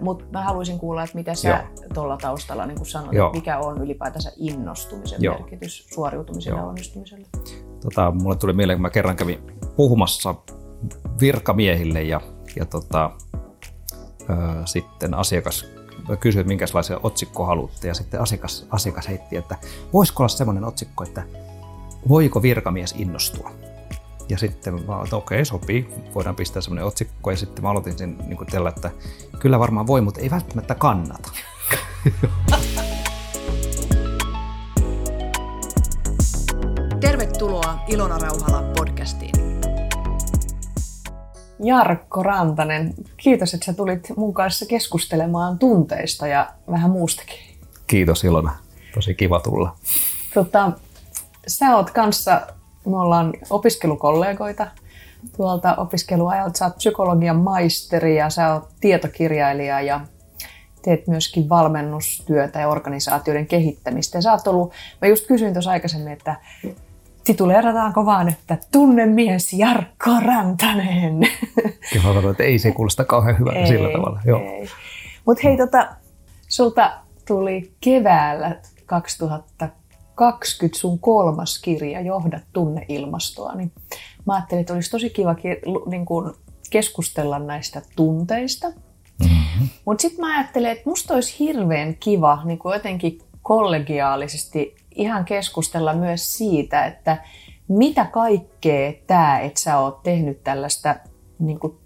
[0.00, 3.32] Mutta mä haluaisin kuulla, että mitä sä tuolla taustalla niin sanoit, Joo.
[3.32, 5.34] mikä on ylipäätänsä innostumisen Joo.
[5.38, 7.26] merkitys suoriutumisen ja onnistumiselle?
[7.82, 9.38] Tota, mulle tuli mieleen, kun mä kerran kävin
[9.76, 10.34] puhumassa
[11.20, 12.20] virkamiehille ja,
[12.56, 13.10] ja tota,
[14.20, 14.26] ö,
[14.64, 15.66] sitten asiakas
[16.20, 19.56] kysyi, että minkälaisia otsikko haluatte ja sitten asiakas, asiakas heitti, että
[19.92, 21.22] voisiko olla sellainen otsikko, että
[22.08, 23.50] voiko virkamies innostua?
[24.28, 27.30] Ja sitten vaan, että okei, sopii, voidaan pistää semmoinen otsikko.
[27.30, 28.90] Ja sitten mä aloitin sen niin kuin tällä, että
[29.38, 31.30] kyllä varmaan voi, mutta ei välttämättä kannata.
[37.00, 39.34] Tervetuloa Ilona Rauhala podcastiin.
[41.64, 47.38] Jarkko Rantanen, kiitos, että sä tulit mun kanssa keskustelemaan tunteista ja vähän muustakin.
[47.86, 48.56] Kiitos Ilona,
[48.94, 49.76] tosi kiva tulla.
[50.34, 50.72] Tota,
[51.46, 52.46] sä oot kanssa
[52.86, 54.66] me ollaan opiskelukollegoita
[55.36, 56.58] tuolta opiskeluajalta.
[56.58, 60.00] Sä oot psykologian maisteri ja sä oot tietokirjailija ja
[60.82, 64.18] teet myöskin valmennustyötä ja organisaatioiden kehittämistä.
[64.18, 66.36] Ja sä oot ollut, mä just kysyin tuossa aikaisemmin, että
[67.24, 71.20] tituleerataanko vaan, että tunnemies Jarkko Rantanen.
[71.92, 74.20] Kiva, että ei se kuulosta kauhean hyvältä sillä tavalla.
[74.24, 74.40] Joo.
[75.26, 75.88] Mutta hei, tota,
[76.48, 76.92] sulta
[77.26, 79.68] tuli keväällä 2000
[80.14, 83.72] 20 sun kolmas kirja, Johda tunneilmastoa, niin
[84.26, 85.36] mä ajattelin, että olisi tosi kiva
[85.86, 86.32] niin kuin
[86.70, 88.68] keskustella näistä tunteista.
[88.68, 89.68] Mm-hmm.
[89.84, 95.94] Mutta sitten mä ajattelin, että musta olisi hirveän kiva niin kuin jotenkin kollegiaalisesti ihan keskustella
[95.94, 97.24] myös siitä, että
[97.68, 100.96] mitä kaikkea tämä, että sä oot tehnyt tällaista,
[101.38, 101.78] niin kuin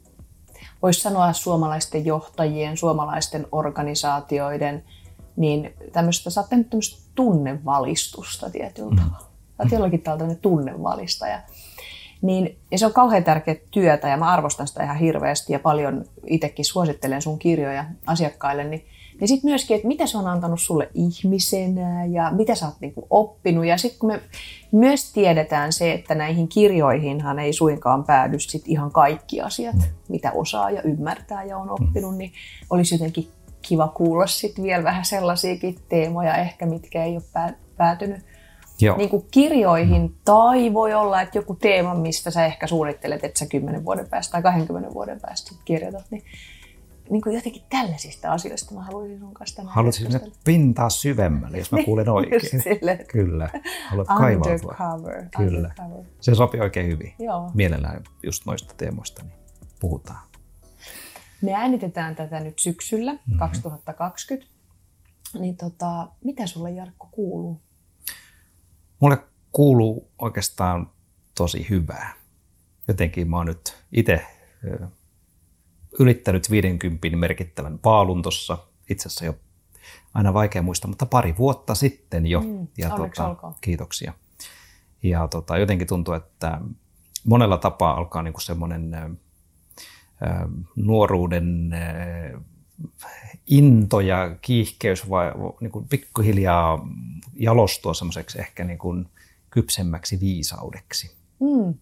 [0.83, 4.85] voisi sanoa suomalaisten johtajien, suomalaisten organisaatioiden–
[5.37, 8.97] niin tämmöistä, sä oot tehnyt tämmöistä tunnevalistusta tietyllä mm.
[8.97, 9.27] tavalla.
[9.57, 11.41] Sä oot jollakin tavalla tämmöinen tunnevalistaja.
[12.23, 16.05] Niin, ja se on kauhean tärkeä työtä ja mä arvostan sitä ihan hirveästi ja paljon
[16.27, 18.87] itsekin suosittelen sun kirjoja asiakkaille, niin,
[19.21, 23.07] niin sitten myöskin, että mitä se on antanut sulle ihmisenä ja mitä sä oot niinku
[23.11, 23.67] oppinut.
[23.67, 24.21] Ja sitten kun me
[24.73, 29.83] myös tiedetään se, että näihin kirjoihinhan ei suinkaan päädy sit ihan kaikki asiat, mm.
[30.09, 32.33] mitä osaa ja ymmärtää ja on oppinut, niin
[32.71, 33.29] olisi jotenkin
[33.69, 38.21] kiva kuulla sitten vielä vähän sellaisiakin teemoja ehkä, mitkä ei ole päätynyt
[38.81, 38.97] Joo.
[38.97, 40.03] Niin kuin kirjoihin.
[40.03, 40.15] Mm.
[40.25, 44.33] Tai voi olla, että joku teema, mistä sä ehkä suunnittelet, että sä 10 vuoden päästä
[44.33, 46.23] tai 20 vuoden päästä kirjoitat, niin,
[47.11, 51.73] niin kuin jotenkin tällaisista asioista mä haluaisin sun kanssa tänään Haluaisin sinne pintaa syvemmälle, jos
[51.73, 52.63] mä kuulen oikein.
[53.09, 53.51] Kyllä.
[53.89, 54.77] Haluat kaivautua.
[55.37, 55.69] Kyllä.
[55.69, 56.05] Undercover.
[56.21, 57.15] Se sopii oikein hyvin.
[57.19, 57.51] Joo.
[57.55, 59.33] Mielellään just noista teemoista niin
[59.81, 60.21] puhutaan.
[61.43, 63.39] Me äänitetään tätä nyt syksyllä mm-hmm.
[63.39, 64.57] 2020.
[65.39, 67.61] Niin tota, mitä sulle Jarkko kuuluu?
[69.01, 69.19] Mulle
[69.53, 70.91] kuuluu oikeastaan
[71.35, 72.15] tosi hyvää.
[72.89, 74.27] Jotenkin mä oon nyt itse
[75.99, 78.59] ylittänyt 50 merkittävän paalun tuossa.
[78.91, 79.35] Itse asiassa jo
[80.15, 82.41] aina vaikea muistaa, mutta pari vuotta sitten jo.
[82.41, 84.13] Mm, ja tota, kiitoksia.
[85.03, 86.61] Ja tota, jotenkin tuntuu, että
[87.25, 88.91] monella tapaa alkaa niinku semmoinen
[90.77, 91.71] nuoruuden
[93.47, 96.89] into ja kiihkeys vai niin kuin pikkuhiljaa
[97.35, 99.09] jalostua semmoiseksi ehkä niin kuin
[99.51, 101.17] kypsemmäksi viisaudeksi.
[101.41, 101.75] Mm.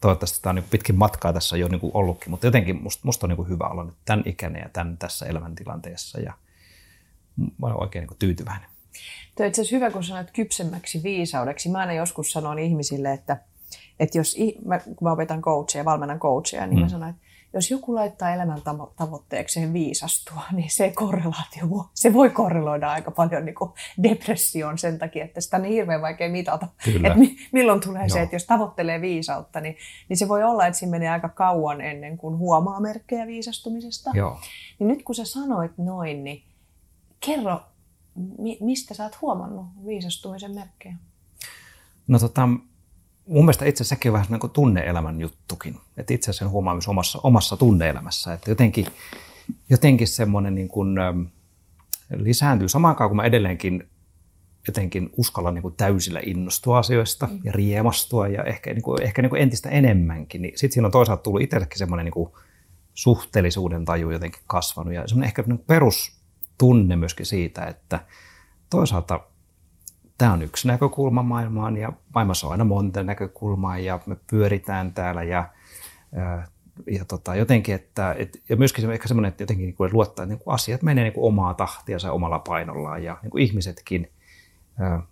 [0.00, 3.26] Toivottavasti tämä on niin pitkin matkaa tässä jo niin kuin ollutkin, mutta jotenkin musta, musta
[3.26, 6.32] on niin kuin hyvä olla nyt tämän ikäinen ja tämän tässä elämäntilanteessa ja
[7.36, 8.68] mä olen oikein niin kuin tyytyväinen.
[9.36, 11.68] Tuo itse asiassa hyvä, kun sanoit kypsemmäksi viisaudeksi.
[11.68, 13.40] Mä aina joskus sanon ihmisille, että,
[14.00, 16.82] että jos, mä, kun mä opetan coachia, valmennan coachia, niin mm.
[16.82, 17.22] mä sanon, että
[17.54, 18.62] jos joku laittaa elämän
[18.96, 23.54] tavoitteekseen viisastua, niin se korrelaatio, se voi korreloida aika paljon niin
[24.02, 26.68] depressioon sen takia, että sitä on niin hirveän vaikea mitata.
[26.96, 27.18] Että
[27.52, 28.08] milloin tulee Joo.
[28.08, 29.76] se, että jos tavoittelee viisautta, niin,
[30.08, 34.10] niin se voi olla, että siinä menee aika kauan ennen kuin huomaa merkkejä viisastumisesta.
[34.14, 34.40] Joo.
[34.78, 36.42] Niin nyt kun sä sanoit noin, niin
[37.20, 37.60] kerro,
[38.60, 40.96] mistä sä oot huomannut viisastumisen merkkejä?
[42.08, 42.48] No tota,
[43.26, 45.76] mun mielestä itse asiassa sekin on vähän niin kuin tunneelämän juttukin.
[45.96, 48.86] Että itse asiassa huomaa myös omassa, omassa tunneelämässä, että jotenkin,
[49.70, 51.22] jotenkin semmoinen niin kuin, ähm,
[52.16, 53.88] lisääntyy samaan aikaan, kun mä edelleenkin
[54.66, 57.40] jotenkin uskallan niin kuin täysillä innostua asioista mm.
[57.44, 60.42] ja riemastua ja ehkä, niin kuin, ehkä niin kuin entistä enemmänkin.
[60.42, 62.32] Niin sitten siinä on toisaalta tullut itsellekin semmoinen niin kuin
[62.94, 68.04] suhteellisuuden taju jotenkin kasvanut ja semmoinen ehkä niin perustunne myöskin siitä, että
[68.70, 69.20] toisaalta
[70.18, 75.22] tämä on yksi näkökulma maailmaan ja maailmassa on aina monta näkökulmaa ja me pyöritään täällä
[75.22, 75.48] ja,
[76.90, 80.34] ja tota, jotenkin, että et, ja myöskin ehkä semmoinen, että jotenkin niin kuin luottaa, että
[80.34, 84.10] niin kuin asiat menee niin kuin omaa tahtiansa omalla painollaan ja niin kuin ihmisetkin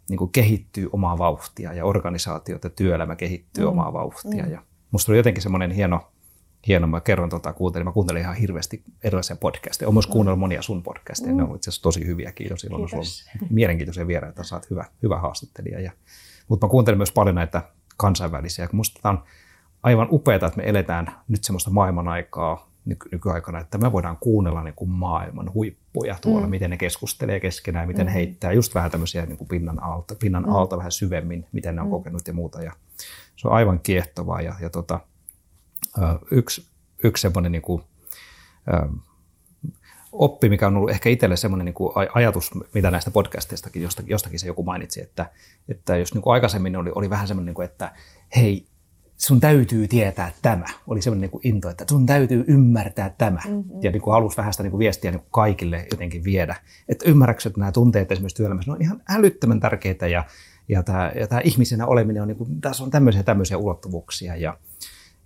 [0.09, 3.71] niin kuin kehittyy omaa vauhtia ja organisaatiot ja työelämä kehittyy mm.
[3.71, 4.45] omaa vauhtia.
[4.45, 4.53] Mm.
[4.53, 6.11] Ja musta oli jotenkin semmoinen hieno
[6.67, 6.87] hieno.
[6.87, 9.89] Mä kerron, tota, kuuntelin, mä kuuntelin ihan hirveästi erilaisia podcasteja.
[9.89, 10.13] Olen myös mm.
[10.13, 11.33] kuunnellut monia sun podcasteja.
[11.33, 11.37] Mm.
[11.37, 12.87] Ne on itse asiassa tosi hyviäkin jo silloin.
[12.87, 13.25] Kiitos.
[13.43, 15.81] On mielenkiintoisia vieraita, sä oot hyvä, hyvä haastattelija.
[15.81, 15.93] Ja,
[16.49, 17.63] mutta mä kuuntelin myös paljon näitä
[17.97, 18.69] kansainvälisiä.
[18.73, 19.25] Musta tämä on
[19.83, 24.63] aivan upeaa, että me eletään nyt semmoista maailman aikaa nyky- nykyaikana, että me voidaan kuunnella
[24.63, 26.51] niin kuin maailman huippuja tuolla, mm.
[26.51, 28.13] miten ne keskustelee keskenään, miten mm.
[28.13, 30.53] heittää just vähän tämmöisiä niin kuin pinnan alta, pinnan mm.
[30.53, 31.91] alta vähän syvemmin, miten ne on mm.
[31.91, 32.63] kokenut ja muuta.
[32.63, 32.73] Ja
[33.37, 34.41] se on aivan kiehtovaa.
[34.41, 35.01] Ja, ja tota,
[36.31, 36.67] yksi,
[37.05, 37.83] yksi semmoinen niin kuin,
[40.13, 44.39] oppi, mikä on ollut ehkä itselle semmoinen niin kuin ajatus, mitä näistä podcasteistakin, jostakin, jostakin
[44.39, 45.31] se joku mainitsi, että,
[45.69, 47.93] että jos niin kuin aikaisemmin oli, oli vähän semmoinen, niin kuin, että
[48.37, 48.67] hei,
[49.17, 50.65] sun täytyy tietää tämä.
[50.87, 53.41] Oli semmoinen niin kuin into, että sun täytyy ymmärtää tämä.
[53.49, 53.83] Mm-hmm.
[53.83, 56.57] Ja niin kuin halusi vähän sitä niin kuin viestiä niin kuin kaikille jotenkin viedä.
[56.89, 60.25] Että ymmärrätkö, että nämä tunteet esimerkiksi työelämässä on ihan älyttömän tärkeitä ja,
[60.69, 64.59] ja, tämä, ja tämä ihmisenä oleminen on, niin kuin, tässä on tämmöisiä tämmöisiä ulottuvuuksia ja,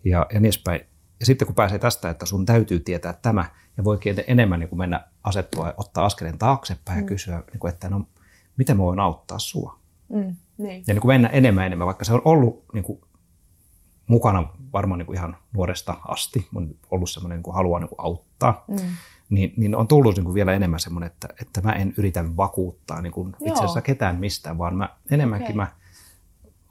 [0.04, 0.80] ja, ja niin edespäin.
[1.20, 3.44] Ja sitten kun pääsee tästä, että sun täytyy tietää tämä
[3.76, 7.02] ja voikin enemmän niin kuin mennä asettua, ottaa askeleen taaksepäin mm.
[7.02, 8.06] ja kysyä, niin kuin, että no,
[8.56, 9.78] miten mä voin auttaa sua.
[10.08, 10.84] Mm, niin.
[10.86, 13.00] Ja niin kuin mennä enemmän enemmän, vaikka se on ollut niin kuin
[14.06, 18.00] mukana varmaan niin kuin ihan nuoresta asti, on ollut semmoinen niin kuin halua niin kuin
[18.00, 18.76] auttaa, mm.
[19.30, 23.02] niin, niin on tullut niin kuin vielä enemmän semmoinen, että, että mä en yritä vakuuttaa
[23.02, 25.56] niin kuin itse asiassa ketään mistään, vaan mä enemmänkin okay.
[25.56, 25.66] mä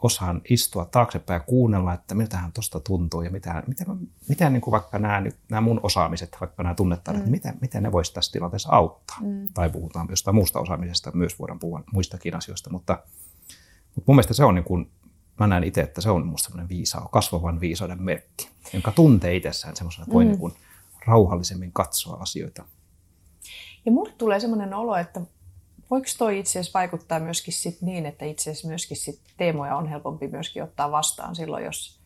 [0.03, 3.85] osaan istua taaksepäin ja kuunnella, että miltähän tuosta tuntuu ja mitä, mitä,
[4.29, 7.25] mitä niin kuin vaikka nämä, nämä mun osaamiset, vaikka nämä tunnetaidot, mm.
[7.25, 9.17] niin miten, miten ne voisi tässä tilanteessa auttaa.
[9.21, 9.47] Mm.
[9.53, 12.99] Tai puhutaan jostain muusta osaamisesta, myös voidaan puhua muistakin asioista, mutta,
[13.95, 14.91] mutta mun mielestä se on niin kuin
[15.39, 19.75] mä näen itse, että se on musta semmoinen viisaa, kasvavan viisauden merkki, jonka tuntee itsessään
[19.75, 20.29] semmoisena, että voi mm.
[20.29, 20.53] niin kuin
[21.05, 22.65] rauhallisemmin katsoa asioita.
[23.85, 25.21] Ja mulle tulee semmoinen olo, että
[25.91, 29.87] voiko toi itse asiassa vaikuttaa myöskin sit niin, että itse asiassa myöskin sit teemoja on
[29.87, 31.99] helpompi myöskin ottaa vastaan silloin, jos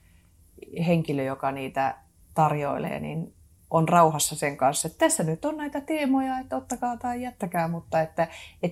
[0.88, 1.98] henkilö, joka niitä
[2.34, 3.34] tarjoilee, niin
[3.70, 8.02] on rauhassa sen kanssa, että tässä nyt on näitä teemoja, että ottakaa tai jättäkää, mutta
[8.02, 8.28] että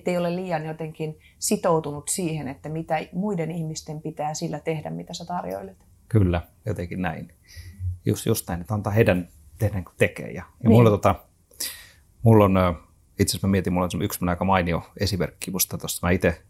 [0.06, 5.24] ei ole liian jotenkin sitoutunut siihen, että mitä muiden ihmisten pitää sillä tehdä, mitä sä
[5.24, 5.76] tarjoilet.
[6.08, 7.32] Kyllä, jotenkin näin.
[8.06, 9.28] Just, just näin, että antaa heidän
[9.58, 10.30] tehdä kun tekee.
[10.30, 10.72] Ja, ja niin.
[10.72, 11.14] mulla, tota,
[12.22, 12.56] mulla on,
[13.18, 16.06] itse asiassa mä mietin, mulla on yksi aika mainio esimerkki musta tuosta.
[16.06, 16.42] Mä itse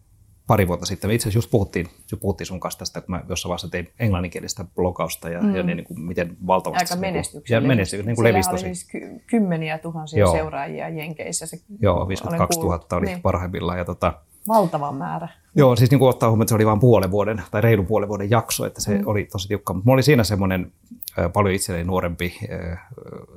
[0.47, 1.11] pari vuotta sitten.
[1.11, 3.89] Me itse asiassa just puhuttiin, just puhuttiin sun kanssa tästä, kun mä jossain vaiheessa tein
[3.99, 5.57] englanninkielistä blogausta ja, mm.
[5.57, 7.69] ja niin, niin kuin, miten valtavasti Aika menestyksellinen.
[7.69, 8.65] Niin menesty, niin kuin levisi tosi.
[8.65, 10.33] Siis ky- kymmeniä tuhansia Joo.
[10.33, 11.47] seuraajia Jenkeissä.
[11.47, 13.23] Se, Joo, 52 000 oli niin.
[13.23, 13.79] parhaimmillaan.
[13.79, 14.12] Ja tota,
[14.49, 15.29] Valtava määrä.
[15.55, 18.09] Joo, siis niin kuin ottaa huomioon, että se oli vain puolen vuoden tai reilu puolen
[18.09, 19.07] vuoden jakso, että se mm.
[19.07, 19.75] oli tosi tiukka.
[19.75, 20.73] Mutta oli siinä semmoinen
[21.19, 22.87] äh, paljon itselleni nuorempi äh,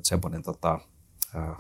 [0.04, 0.80] semmoinen tota,
[1.36, 1.58] äh,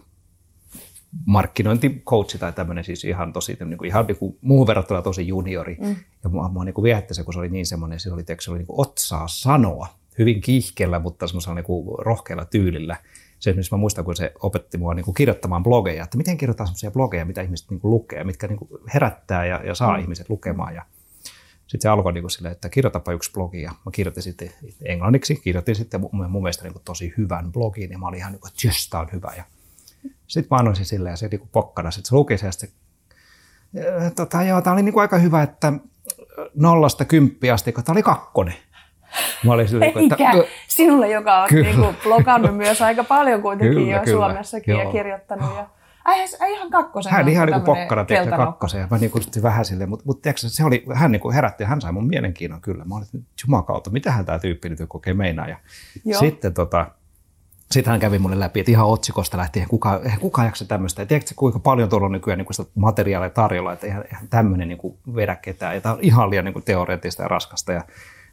[1.25, 5.77] markkinointikoutsi tai tämmöinen siis ihan tosi, niin kuin, ihan niin kuin, muuhun verrattuna tosi juniori.
[5.81, 5.95] Mm.
[6.23, 8.51] Ja mua, mua niin kuin viehätti se, kun se oli niin semmoinen, se oli, se
[8.51, 9.88] oli niin kuin otsaa sanoa,
[10.19, 12.97] hyvin kiihkellä, mutta semmoisella niin kuin rohkealla tyylillä.
[13.39, 16.65] Se esimerkiksi mä muistan, kun se opetti mua niin kuin kirjoittamaan blogeja, että miten kirjoittaa
[16.65, 20.01] semmoisia blogeja, mitä ihmiset niin kuin lukee, mitkä niin kuin herättää ja, ja saa mm.
[20.01, 20.75] ihmiset lukemaan.
[20.75, 20.85] Ja
[21.67, 24.51] sitten se alkoi niin silleen, että kirjoitapa yksi blogi ja mä kirjoitin sitten
[24.85, 28.31] englanniksi, kirjoitin sitten mun, mun mielestä niin kuin tosi hyvän blogin ja mä olin ihan
[28.31, 29.33] niin kuin, että jös, on hyvä.
[29.38, 29.44] Ja
[30.28, 31.92] sitten mä annoin se silleen ja se niinku pokkana.
[31.92, 32.69] Sitten se luki se ja sitten,
[34.16, 35.74] tota, joo, tämä oli niinku aika hyvä, että
[36.56, 38.56] nollasta kymppiä asti, kun tämä oli kakkonen.
[39.46, 43.98] Mä olin silleen, Eikä, että, sinulle, joka on niinku blogannut myös aika paljon kuitenkin kyllä,
[43.98, 44.84] jo kyllä, Suomessakin joo.
[44.84, 45.56] ja kirjoittanut.
[45.56, 45.68] Ja...
[46.06, 47.12] Ai, ai ihan kakkosen.
[47.12, 50.50] Hän ihan niin pokkana teki kakkosen ja mä niin kuin vähän silleen, mutta, mutta tiedätkö,
[50.50, 52.86] se oli, hän niin kuin herätti ja hän sai mun mielenkiinnon kyllä.
[52.86, 55.48] Mä olin, että jumakauta, mitähän tämä tyyppi nyt kokee meinaa.
[55.48, 55.58] Ja
[56.20, 56.91] sitten tota,
[57.71, 61.01] sitten hän kävi mulle läpi, että ihan otsikosta lähtien, kuka, eihän kukaan jaksa tämmöistä.
[61.01, 64.67] Ja tiedätkö kuinka paljon tuolla on nykyään niin sitä materiaalia tarjolla, että eihän, eihän tämmöinen
[64.67, 65.75] niin kuin vedä ketään.
[65.75, 67.73] Ja tämä on ihan liian niin kuin teoreettista ja raskasta.
[67.73, 67.83] Ja,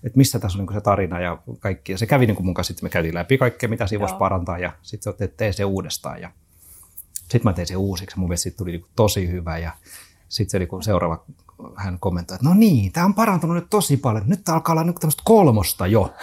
[0.04, 1.92] että missä tässä on niin kuin se tarina ja kaikki.
[1.92, 4.14] Ja se kävi niin kuin mun kanssa, sitten me käytiin läpi kaikkea, mitä siinä voisi
[4.14, 4.58] parantaa.
[4.58, 6.20] Ja sitten se tee se uudestaan.
[6.20, 6.30] Ja
[7.14, 8.18] sitten mä tein se uusiksi.
[8.18, 9.58] Mun mielestä tuli niin kuin tosi hyvä.
[9.58, 9.72] Ja
[10.28, 11.24] sitten se oli kun seuraava
[11.74, 14.24] hän kommentoi, että no niin, tämä on parantunut nyt tosi paljon.
[14.26, 16.14] Nyt alkaa olla niin tämmöistä kolmosta jo.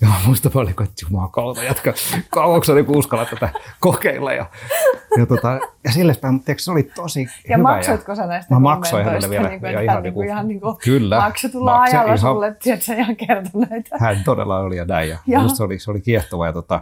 [0.00, 1.94] Ja muista paljon, että jumakauta, jatka,
[2.30, 3.50] kauanko niin uskalla tätä
[3.80, 4.32] kokeilla.
[4.32, 4.46] Ja,
[5.18, 7.68] ja, tota, ja sille päin, mutta se oli tosi ja hyvä.
[7.68, 9.48] Maksoitko sä näistä Mä maksoin hänelle vielä.
[9.48, 12.56] Niin kuin, ja ihan, niin kuin, ihan niin kuin kyllä, maksetulla makse, ajalla ihan, sulle,
[12.62, 13.96] tiedätkö, ihan kertoneita.
[14.00, 15.08] Hän todella oli ja näin.
[15.08, 15.48] Ja, ja.
[15.48, 16.46] se oli, se oli kiehtova.
[16.46, 16.80] Ja tota,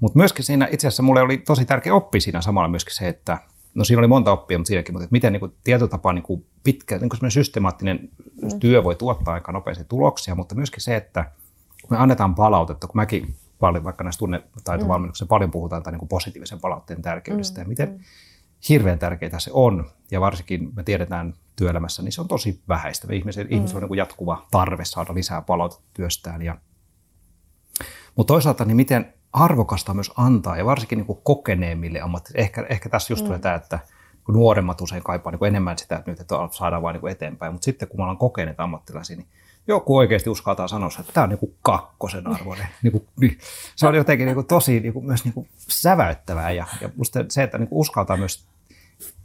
[0.00, 3.38] mutta myöskin siinä, itse asiassa mulle oli tosi tärkeä oppi siinä samalla myöskin se, että
[3.74, 6.46] no siinä oli monta oppia, mutta siinäkin, mutta että miten niin kuin, tietotapa niin kuin
[6.64, 8.08] pitkä, niin kuin systemaattinen
[8.42, 8.60] mm.
[8.60, 11.24] työ voi tuottaa aika nopeasti tuloksia, mutta myöskin se, että–
[11.84, 15.28] kun me annetaan palautetta, kun mäkin paljon, vaikka näissä tunnetaitovalmennuksissa mm.
[15.28, 17.64] paljon puhutaan tai niin kuin positiivisen palautteen tärkeydestä mm.
[17.64, 17.98] ja miten mm.
[18.68, 23.08] hirveän tärkeää se on, ja varsinkin me tiedetään työelämässä, niin se on tosi vähäistä.
[23.12, 23.52] Ihmisen, mm.
[23.52, 26.42] ihmisellä on niin kuin jatkuva tarve saada lisää palautetta työstään.
[26.42, 26.58] Ja,
[28.16, 32.44] mutta toisaalta, niin miten, arvokasta myös antaa, ja varsinkin niin kuin kokeneemmille ammattilaisille.
[32.44, 33.42] Ehkä, ehkä tässä just tulee mm.
[33.42, 33.78] tämä, että
[34.28, 37.52] nuoremmat usein kaipaa niin kuin enemmän sitä, että nyt että saadaan vain niin kuin eteenpäin,
[37.52, 39.28] mutta sitten kun me ollaan kokeneet ammattilaisia, niin
[39.66, 42.66] joku oikeasti uskaltaa sanoa, että tämä on niin kuin kakkosen arvoinen.
[42.82, 43.38] niin kuin, niin,
[43.76, 47.24] se on jotenkin niin kuin tosi niin kuin, myös niin kuin säväyttävää, ja, ja musta
[47.28, 48.44] se, että niin kuin uskaltaa myös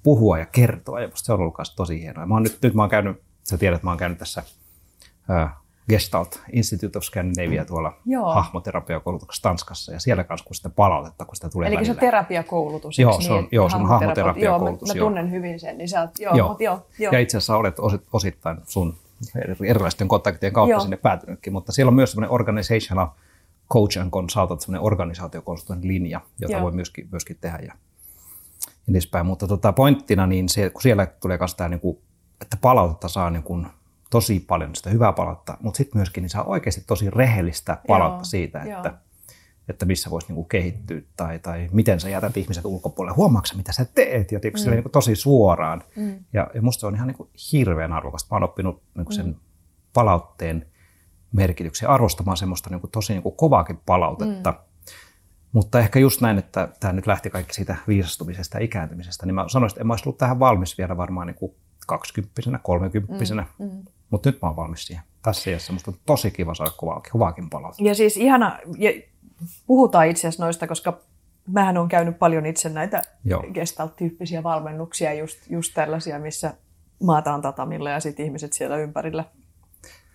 [0.04, 2.26] puhua ja kertoa, ja musta se on ollut tosi hienoa.
[2.26, 4.44] Mä oon nyt, nyt mä oon käynyt, sä tiedät, mä oon käynyt tässä
[5.90, 8.34] Gestalt Institute of Scandinavia tuolla Joo.
[8.34, 11.94] hahmoterapiakoulutuksessa Tanskassa ja siellä kanssa kun sitä palautetta, kun sitä tulee Eli välillä.
[11.94, 14.90] se terapiakoulutus, Joo, se on, niin, joo, se on hahmoterapiakoulutus.
[14.90, 16.50] Joo, mä, mä tunnen hyvin sen, niin sä oot, joo, joo.
[16.50, 17.14] Mut, joo, joo.
[17.14, 17.76] Ja itse asiassa olet
[18.14, 18.96] osittain sun
[19.66, 20.80] erilaisten kontaktien kautta joo.
[20.80, 23.08] sinne päätynytkin, mutta siellä on myös semmoinen organizational
[23.74, 26.62] coach and consultant, semmoinen organisaatiokonsultoinnin linja, jota joo.
[26.62, 27.74] voi myöskin, myöskin tehdä ja, ja
[28.90, 29.26] edespäin.
[29.26, 31.98] Mutta tota, pointtina, niin se, kun siellä tulee myös tämä, niin kuin,
[32.42, 33.68] että palautetta saa niin kuin,
[34.10, 38.24] tosi paljon sitä hyvää palautta, mutta sitten myöskin niin saa oikeasti tosi rehellistä palautta Joo,
[38.24, 38.94] siitä, että,
[39.70, 43.16] että missä voisi niinku kehittyä tai, tai miten sä jätät ihmiset ulkopuolelle.
[43.16, 44.32] Huomaatko mitä sä teet?
[44.32, 44.72] Ja mm.
[44.72, 45.84] niinku tosi suoraan.
[45.96, 46.24] Mm.
[46.34, 48.28] Ja, ja musta se on ihan niinku hirveän arvokasta.
[48.32, 49.36] Mä oon oppinut niinku sen mm.
[49.94, 50.66] palautteen
[51.32, 54.52] merkityksen arvostamaan semmoista niinku tosi niinku kovaakin palautetta.
[54.52, 54.58] Mm.
[55.52, 59.46] Mutta ehkä just näin, että tämä nyt lähti kaikki siitä viisastumisesta ja ikääntymisestä, niin mä
[59.48, 61.56] sanoisin, että en mä olisi ollut tähän valmis vielä varmaan niin kuin
[61.88, 63.18] 20 30
[63.60, 63.84] mm, mm.
[64.10, 65.04] Mutta nyt mä oon valmis siihen.
[65.22, 67.84] Tässä iässä musta on tosi kiva saada kovaa, kovaakin palautetta.
[67.84, 68.92] Ja siis ihana, ja
[69.68, 71.00] puhutaan itse asiassa noista, koska
[71.48, 73.02] mähän on käynyt paljon itse näitä
[73.54, 76.54] gestalt-tyyppisiä valmennuksia, just, just tällaisia, missä
[77.04, 79.26] maataan tatamilla ja sitten ihmiset siellä ympärillä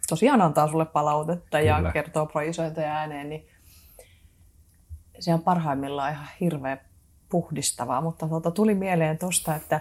[0.08, 1.80] tosiaan antaa sulle palautetta Kyllä.
[1.86, 3.48] ja kertoo projisointeja ääneen, niin
[5.18, 6.80] se on parhaimmillaan ihan hirveän
[7.28, 9.80] puhdistavaa, mutta tuota, tuli mieleen tuosta, että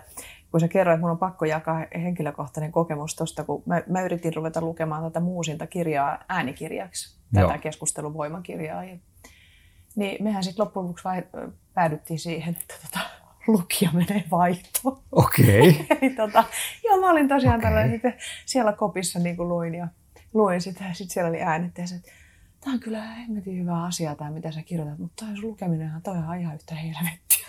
[0.52, 4.34] kun sä kerroit, että mun on pakko jakaa henkilökohtainen kokemus tuosta, kun mä, mä yritin
[4.34, 7.48] ruveta lukemaan tätä muusinta kirjaa äänikirjaksi, Joo.
[7.48, 8.84] tätä keskustelun voimakirjaa.
[8.84, 8.98] Ja,
[9.96, 11.24] niin mehän sitten loppujen lopuksi vai,
[11.74, 13.00] päädyttiin siihen, että tota,
[13.48, 15.02] lukija menee vaihtoon.
[15.12, 15.80] Okei.
[15.92, 16.10] Okay.
[16.10, 16.44] tota,
[16.84, 17.70] joo, mä olin tosiaan okay.
[17.70, 18.14] tällainen, sitten
[18.46, 19.88] siellä kopissa niin kuin luin ja
[20.34, 22.12] luin sitä ja sitten siellä oli äänet ja se, että
[22.60, 26.40] tämä on kyllä hemmetin hyvä asia tämä, mitä sä kirjoitat, mutta toi lukeminenhan toi on
[26.40, 27.48] ihan yhtä helvettiä.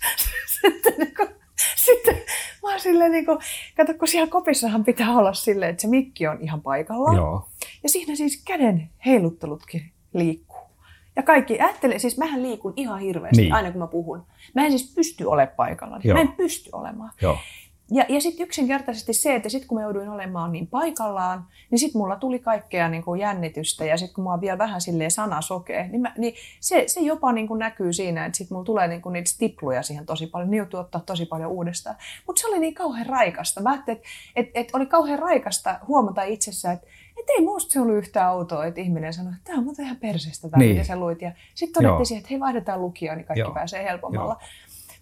[0.62, 1.28] sitten niin kuin,
[1.76, 2.14] sitten
[2.62, 3.38] mä oon silleen niin kuin,
[3.76, 7.16] kato, kun siellä kopissahan pitää olla silleen, että se mikki on ihan paikalla.
[7.16, 7.48] Joo.
[7.82, 10.45] Ja siinä siis käden heiluttelutkin liikkuu.
[11.16, 13.52] Ja kaikki, ajattelee, siis mähän liikun ihan hirveästi niin.
[13.52, 14.26] aina kun mä puhun.
[14.54, 16.00] Mä en siis pysty olemaan paikalla.
[16.12, 17.10] Mä en pysty olemaan.
[17.22, 17.38] Joo.
[17.90, 21.98] Ja, ja sitten yksinkertaisesti se, että sitten kun mä jouduin olemaan niin paikallaan, niin sitten
[21.98, 25.40] mulla tuli kaikkea niin kuin jännitystä ja sitten kun mä oon vielä vähän silleen sana
[25.40, 28.88] sokee, niin, mä, niin se, se jopa niin kuin näkyy siinä, että sitten mulla tulee
[28.88, 31.96] niin kuin niitä stipluja siihen tosi paljon, niin joutuu ottaa tosi paljon uudestaan.
[32.26, 33.62] Mutta se oli niin kauhean raikasta.
[33.62, 36.86] Mä ajattelin, että et, et oli kauhean raikasta huomata itsessä, että
[37.26, 39.96] et ei musta se ollut yhtä autoa, että ihminen sanoi, että tämä on muuten ihan
[39.96, 40.76] perseestä tämä, niin.
[40.76, 41.22] mitä sä luit.
[41.22, 43.54] Ja sitten todettiin siihen, että hei vaihdetaan lukijaa, niin kaikki Joo.
[43.54, 44.36] pääsee helpommalla.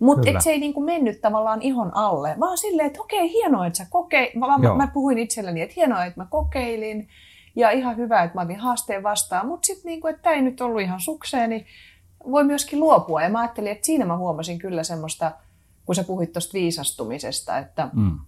[0.00, 3.87] Mutta se ei niinku mennyt tavallaan ihon alle, vaan silleen, että okei, hienoa, että sä
[3.90, 4.35] kokeilit.
[4.35, 7.09] Mä, mä, mä puhuin itselleni, että hienoa, että mä kokeilin.
[7.57, 9.47] Ja ihan hyvä, että mä otin haasteen vastaan.
[9.47, 11.66] Mutta sitten, niinku, että tämä ei nyt ollut ihan sukseen, niin
[12.31, 13.23] voi myöskin luopua.
[13.23, 15.33] Ja mä ajattelin, että siinä mä huomasin kyllä semmoista,
[15.87, 18.19] kun sä puhuit tuosta viisastumisesta, että, mm.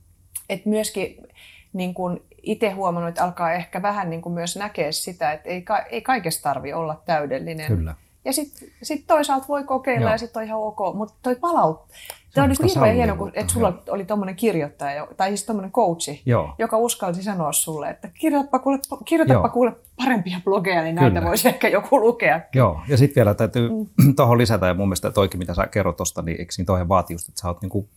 [0.49, 1.27] että myöskin
[1.73, 5.63] niin kun itse huomannut, että alkaa ehkä vähän niin kuin myös näkeä sitä, että ei,
[5.63, 7.67] ka- ei kaikessa tarvi olla täydellinen.
[7.67, 7.95] Kyllä.
[8.25, 10.11] Ja sitten sit toisaalta voi kokeilla Joo.
[10.13, 10.95] ja sitten on ihan ok.
[10.95, 11.89] Mutta toi palaut,
[12.31, 16.23] se on niin hirveän hieno, kun, että sulla oli tuommoinen kirjoittaja, tai siis tuommoinen coachi,
[16.27, 16.55] Joo.
[16.59, 21.29] joka uskalsi sanoa sulle, että kirjoitapa kuule, kirjoitapa kuule parempia blogeja, niin näitä Kyllä.
[21.29, 22.41] voisi ehkä joku lukea.
[22.55, 24.15] Joo, ja sitten vielä täytyy mm.
[24.17, 27.15] tuohon lisätä, ja mun mielestä toikin, mitä sä kerrot tuosta, niin eikö niin toihan vaatii
[27.15, 27.89] just, että sä oot niinku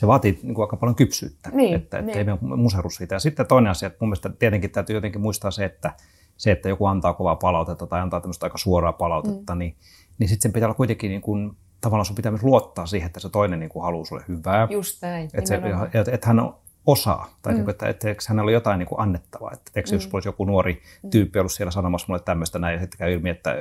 [0.00, 2.18] se vaatii niin kuin aika paljon kypsyyttä, niin, että, niin.
[2.18, 3.14] ei me museru siitä.
[3.14, 5.92] Ja sitten toinen asia, että mun mielestä tietenkin täytyy jotenkin muistaa se, että
[6.36, 9.58] se, että joku antaa kovaa palautetta tai antaa tämmöistä aika suoraa palautetta, mm.
[9.58, 9.76] niin,
[10.18, 13.20] niin sitten sen pitää olla kuitenkin niin kuin, tavallaan sun pitää myös luottaa siihen, että
[13.20, 14.68] se toinen niin kuin haluaa sulle hyvää.
[14.70, 15.30] Just näin.
[15.34, 15.60] Että, se,
[15.94, 16.52] että, että hän
[16.86, 17.56] osaa, tai mm.
[17.56, 19.52] niin kuin, että, että, että hänellä on jotain niin kuin annettavaa.
[19.52, 19.96] Että, että mm.
[19.96, 21.10] jos olisi joku nuori mm.
[21.10, 23.54] tyyppi ollut siellä sanomassa mulle tämmöistä näin, ja sitten käy ilmi, että,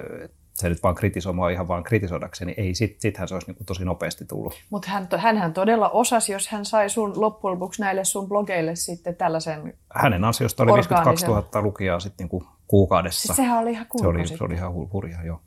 [0.59, 3.65] se nyt vaan kritisoi mua ihan vaan kritisoidakseni, ei, sit, sittenhän se olisi niin kuin
[3.65, 4.53] tosi nopeasti tullut.
[4.69, 9.15] Mutta hän, hänhän todella osasi, jos hän sai sun loppujen lopuksi näille sun blogeille sitten
[9.15, 13.21] tällaisen Hänen ansiosta oli 52 000 lukijaa sitten niin kuin kuukaudessa.
[13.21, 15.41] Siis sehän oli ihan se oli, se oli ihan hurjaa, joo.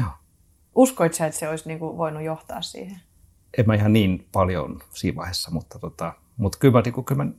[0.00, 0.10] joo.
[0.74, 3.00] Uskoit sä, että se olisi niin kuin voinut johtaa siihen?
[3.58, 7.24] En mä ihan niin paljon siinä vaiheessa, mutta, tota, mutta kyllä, mä, niin kuin, kyllä
[7.24, 7.30] mä,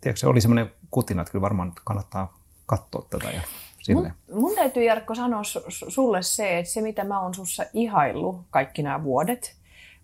[0.00, 3.30] tiedätkö, se oli semmoinen kutina, että kyllä varmaan kannattaa katsoa tätä.
[3.30, 3.40] Ja
[3.88, 8.82] Mun, mun täytyy Jarkko sanoa sulle se, että se mitä mä oon sussa ihaillut kaikki
[8.82, 9.56] nämä vuodet,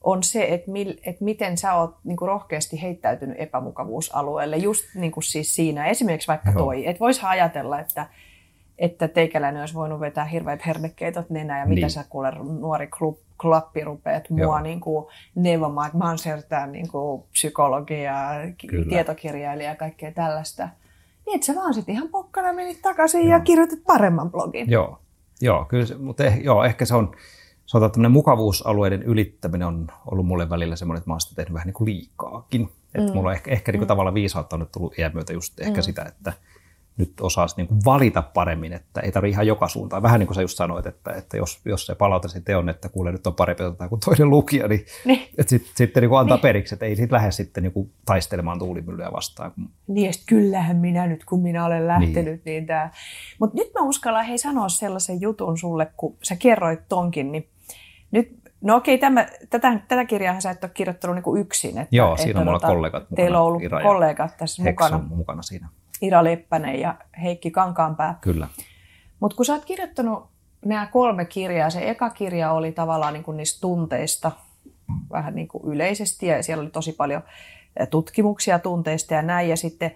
[0.05, 5.13] on se, että, mil, että miten sä oot niin kuin rohkeasti heittäytynyt epämukavuusalueelle, just niin
[5.13, 6.65] kuin siis siinä, esimerkiksi vaikka Joo.
[6.65, 8.07] toi, että voisi ajatella, että
[8.79, 11.91] että teikäläinen olisi voinut vetää hirveät hernekeitot nenään ja mitä Niin.
[11.91, 17.23] sä kuule nuori klub, klappi rupeat mua niin kuin, neuvomaan, että mä oon niin kuin,
[17.33, 18.15] psykologia,
[18.67, 18.89] Kyllä.
[18.89, 20.69] tietokirjailija ja kaikkea tällaista.
[21.27, 24.71] Niin, että sä vaan sitten ihan pokkana menit takaisin ja kirjoitit paremman blogin.
[24.71, 24.99] Joo,
[25.41, 27.13] joo, kyllä, se, mutta eh, joo, ehkä se on,
[27.67, 31.67] sanotaan, tämmöinen mukavuusalueiden ylittäminen on ollut mulle välillä semmoinen, että mä oon sitä tehnyt vähän
[31.67, 32.69] niin kuin liikaakin.
[32.95, 35.61] Että mulla on ehkä, ehkä niin kuin tavallaan viisautta on nyt tullut iän myötä just
[35.61, 36.33] ehkä sitä, että
[36.97, 40.03] nyt osaa niin kuin valita paremmin, että ei tarvitse ihan joka suuntaan.
[40.03, 42.89] Vähän niin kuin sä just sanoit, että, että jos, jos se palaute sitten on, että
[42.89, 45.29] kuule nyt on parempi ottaa kuin toinen lukija, niin, Niin.
[45.39, 48.59] että sit, sitten niin kuin antaa periksi, että ei siitä lähde sitten niin kuin taistelemaan
[48.59, 49.53] tuulimyllyä vastaan.
[49.87, 52.91] Niin, sit kyllähän minä nyt, kun minä olen lähtenyt, niin, niin tämä.
[53.41, 57.49] Mutta nyt mä uskallan hei sanoa sellaisen jutun sulle, kun sä kerroit tonkin, niin
[58.11, 61.79] nyt, no okei, tämä, tätä, tätä kirjaa sä et ole kirjoittanut niinku yksin.
[61.79, 65.05] Että, Joo, siinä on mulla kollegat mukana, Teillä on ollut Ira kollegat tässä mukana, on
[65.05, 65.69] mukana siinä.
[66.03, 68.19] Ira Leppänen ja Heikki Kankaanpää.
[68.21, 68.49] Kyllä.
[69.21, 70.29] Mutta kun sä oot kirjoittanut
[70.65, 74.33] nämä kolme kirjaa, se eka kirja oli tavallaan niin kuin niistä tunteista
[75.11, 77.23] vähän niin kuin yleisesti ja siellä oli tosi paljon
[77.91, 79.49] tutkimuksia tunteista ja näin.
[79.49, 79.93] Ja sitten,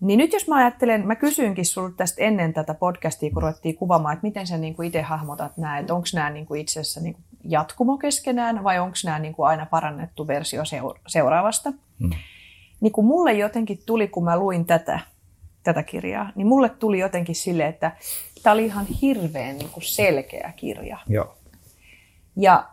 [0.00, 4.12] niin nyt jos mä ajattelen, mä kysyinkin sinulle tästä ennen tätä podcastia, kun ruvettiin kuvaamaan,
[4.12, 7.00] että miten sä niin kuin itse hahmotat nämä, että onko nämä niin kuin itse asiassa
[7.00, 11.70] niin kuin jatkumo keskenään vai onko nämä niin kuin aina parannettu versio seur- seuraavasta.
[11.98, 12.10] Mm.
[12.80, 15.00] Niin kun mulle jotenkin tuli, kun mä luin tätä,
[15.62, 17.92] tätä kirjaa, niin mulle tuli jotenkin sille, että
[18.42, 20.98] tämä oli ihan hirveän niin kuin selkeä kirja.
[21.08, 21.36] Joo.
[22.36, 22.68] Ja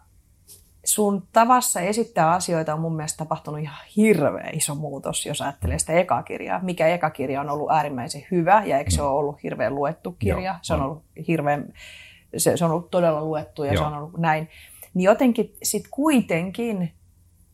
[0.86, 5.94] sun tavassa esittää asioita on mun mielestä tapahtunut ihan hirveä iso muutos, jos ajattelee sitä
[5.94, 6.60] ekaa kirjaa.
[6.63, 10.51] Mikä eka kirja on ollut äärimmäisen hyvä ja eikö se ole ollut hirveän luettu kirja?
[10.51, 10.86] Joo, se on on.
[10.86, 11.74] ollut hirveän,
[12.38, 13.84] se, se on ollut todella luettu ja Joo.
[13.84, 14.50] se on ollut näin.
[14.94, 16.91] Niin jotenkin sitten kuitenkin,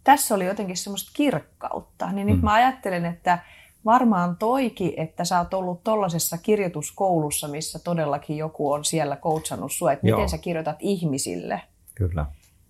[0.03, 2.11] tässä oli jotenkin semmoista kirkkautta.
[2.11, 2.43] Niin nyt Mm.
[2.45, 3.39] mä ajattelen, että
[3.85, 9.91] varmaan toiki, että sä oot ollut tollaisessa kirjoituskoulussa, missä todellakin joku on siellä coachannut sua,
[9.91, 10.27] että miten Joo.
[10.27, 11.61] sä kirjoitat ihmisille.
[11.95, 12.25] Kyllä.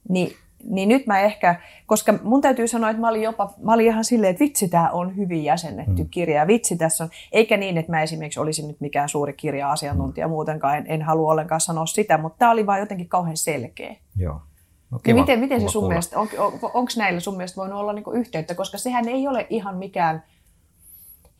[0.09, 0.31] Niin,
[0.69, 1.55] niin nyt mä ehkä,
[1.85, 4.89] koska mun täytyy sanoa, että mä olin jopa, mä olin ihan silleen, että vitsi, tämä
[4.89, 6.09] on hyvin jäsennetty mm.
[6.09, 6.35] kirja.
[6.37, 10.77] Ja vitsi tässä on, eikä niin, että mä esimerkiksi olisin nyt mikään suuri kirja-asiantuntija muutenkaan,
[10.77, 13.95] en, en halua ollenkaan sanoa sitä, mutta tämä oli vaan jotenkin kauhean selkeä.
[14.17, 14.33] Joo.
[14.33, 15.87] No, Niin kiva- miten, miten se sun kuulla.
[15.89, 19.47] mielestä, on, on, onko näillä sun mielestä voinut olla niinku yhteyttä, koska sehän ei ole
[19.49, 20.23] ihan mikään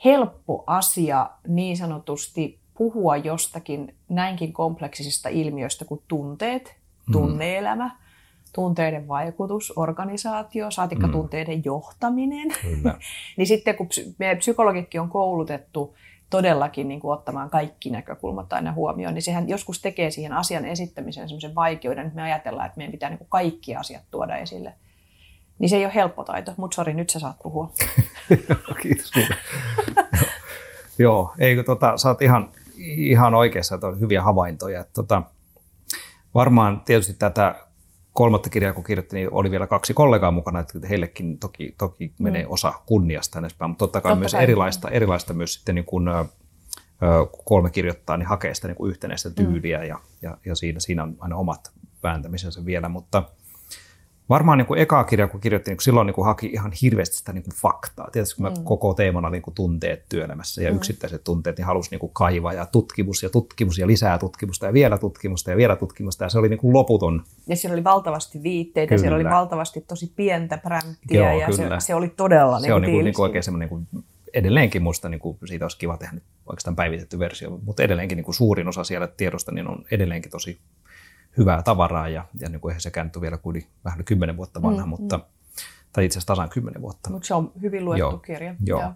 [0.05, 6.75] helppo asia niin sanotusti puhua jostakin näinkin kompleksisista ilmiöistä kuin tunteet,
[7.11, 7.95] tunneelämä,
[8.55, 11.13] tunteiden vaikutus, organisaatio, saatikka Mm.
[11.13, 12.47] tunteiden johtaminen.
[12.61, 12.97] Kyllä.
[13.37, 13.87] niin sitten kun
[14.17, 15.95] meidän psykologitkin on koulutettu
[16.29, 21.29] todellakin niin kuin ottamaan kaikki näkökulmat aina huomioon, niin sehän joskus tekee siihen asian esittämiseen
[21.29, 24.73] semmoisen vaikeuden, että me ajatellaan, että meidän pitää niin kuin kaikki asiat tuoda esille.
[25.63, 27.71] Niin se ei ole helppo taito, mutta sori, nyt sä saat puhua.
[28.81, 29.11] Kiitos.
[30.99, 32.49] Joo, eikö tota, sä oot ihan,
[32.97, 34.81] ihan oikeassa, että on hyviä havaintoja.
[34.81, 35.21] Että tota,
[36.33, 37.55] varmaan tietysti tätä
[38.13, 42.47] kolmatta kirjaa, kun kirjoitin, niin oli vielä kaksi kollegaa mukana, että heillekin toki, toki menee
[42.47, 44.43] osa kunniasta tänne päin, mutta totta kai Totta myös kai.
[44.43, 46.25] erilaista, erilaista myös sitten niin ö, ö,
[47.31, 51.03] kun kolme kirjoittaa, niin hakee sitä niin kuin yhtenäistä tyyliä ja, ja, ja siinä, siinä
[51.03, 51.71] on aina omat
[52.03, 53.23] vääntämisensä vielä, mutta
[54.29, 57.33] Varmaan niin kuin eka kirja, kun kirjoitin, niin silloin niin kuin haki ihan hirveästi sitä
[57.33, 58.09] niin kuin faktaa.
[58.11, 58.63] Tietysti kun mä mm.
[58.63, 60.75] koko teemana niin kuin tunteet työelämässä ja mm.
[60.75, 64.73] yksittäiset tunteet, niin halusi niin kuin kaivaa ja tutkimus ja tutkimus ja lisää tutkimusta ja
[64.73, 66.23] vielä tutkimusta ja vielä tutkimusta.
[66.23, 67.23] Ja se oli niin kuin loputon.
[67.47, 69.01] Ja siellä oli valtavasti viitteitä, Kyllä.
[69.01, 71.79] siellä oli valtavasti tosi pientä pränttiä Joo, ja se, kyllä.
[71.79, 75.09] se oli todella Se on niin kuin, niin kuin oikein semmoinen niin kuin edelleenkin musta
[75.09, 78.67] niin kuin siitä olisi kiva tehdä nyt oikeastaan päivitetty versio, mutta edelleenkin niin kuin suurin
[78.67, 80.59] osa siellä tiedosta niin on edelleenkin tosi
[81.37, 84.61] hyvää tavaraa ja, ja niin kuin eihän sekään nyt ole vielä kuin vähän kymmenen vuotta
[84.61, 85.19] vanha, mm, mutta,
[85.93, 87.09] tai itse asiassa tasan kymmenen vuotta.
[87.09, 88.55] Mutta se on hyvin luettu Joo, kirja.
[88.65, 88.93] Joo.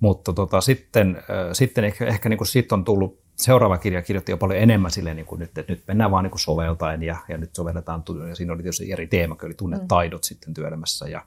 [0.00, 4.32] Mutta tota, sitten, äh, sitten ehkä, ehkä niin kuin siitä on tullut, seuraava kirja kirjoitti
[4.32, 7.16] jo paljon enemmän silleen, niin kuin nyt, että nyt mennään vaan niin kuin soveltaen ja,
[7.28, 10.24] ja nyt sovelletaan, ja siinä oli tietysti eri teema, oli tunnetaidot mm.
[10.24, 11.08] sitten työelämässä.
[11.08, 11.22] Ja,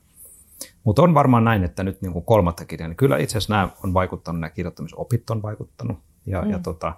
[0.83, 3.69] mutta on varmaan näin, että nyt niin kuin kolmatta kirjaa, niin kyllä itse asiassa nämä
[3.83, 5.97] on vaikuttanut, nämä kirjoittamisopit on vaikuttanut.
[6.25, 6.49] Ja, mm.
[6.49, 6.93] ja tota,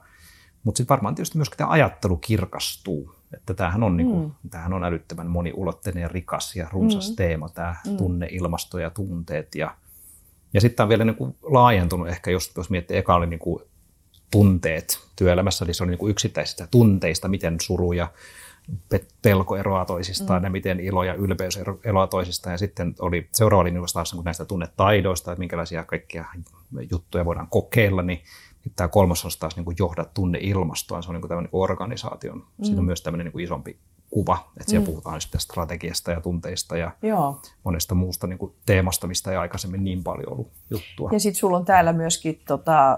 [0.63, 3.15] mutta sitten varmaan tietysti myöskin tämä ajattelu kirkastuu.
[3.33, 4.49] Että tämähän on, niinku, mm.
[4.49, 7.15] tämähän on älyttömän moniulotteinen ja rikas ja runsas mm.
[7.15, 7.97] teema, tämä mm.
[7.97, 9.55] tunneilmasto ja tunteet.
[9.55, 9.75] Ja,
[10.53, 13.61] ja sitten on vielä niinku laajentunut ehkä, jos, jos miettii, eka oli niinku
[14.31, 18.07] tunteet työelämässä, eli se oli niinku yksittäisistä tunteista, miten suru ja
[18.89, 20.43] pe- pelko eroaa toisistaan mm.
[20.43, 22.53] ja miten ilo ja ylpeys ero- eroaa toisistaan.
[22.53, 26.25] Ja sitten oli seuraava linja taas niin näistä tunnetaidoista, että minkälaisia kaikkia
[26.91, 28.21] juttuja voidaan kokeilla, niin
[28.65, 31.61] nyt tämä kolmas on taas niin kuin johda tunneilmastoa, se on niin kuin tämmöinen niin
[31.61, 32.65] organisaation, mm.
[32.65, 33.77] siinä on myös tämmöinen niin kuin isompi
[34.09, 34.91] kuva, että siellä mm.
[34.91, 37.41] puhutaan sitten strategiasta ja tunteista ja Joo.
[37.63, 41.09] monesta muusta niin kuin teemasta, mistä ei aikaisemmin niin paljon ollut juttua.
[41.13, 42.97] Ja sitten sulla on täällä myöskin tota,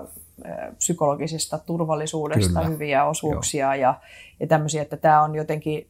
[0.77, 2.67] psykologisesta turvallisuudesta Kyllä.
[2.67, 3.99] hyviä osuuksia ja,
[4.39, 5.87] ja tämmöisiä, että tämä on jotenkin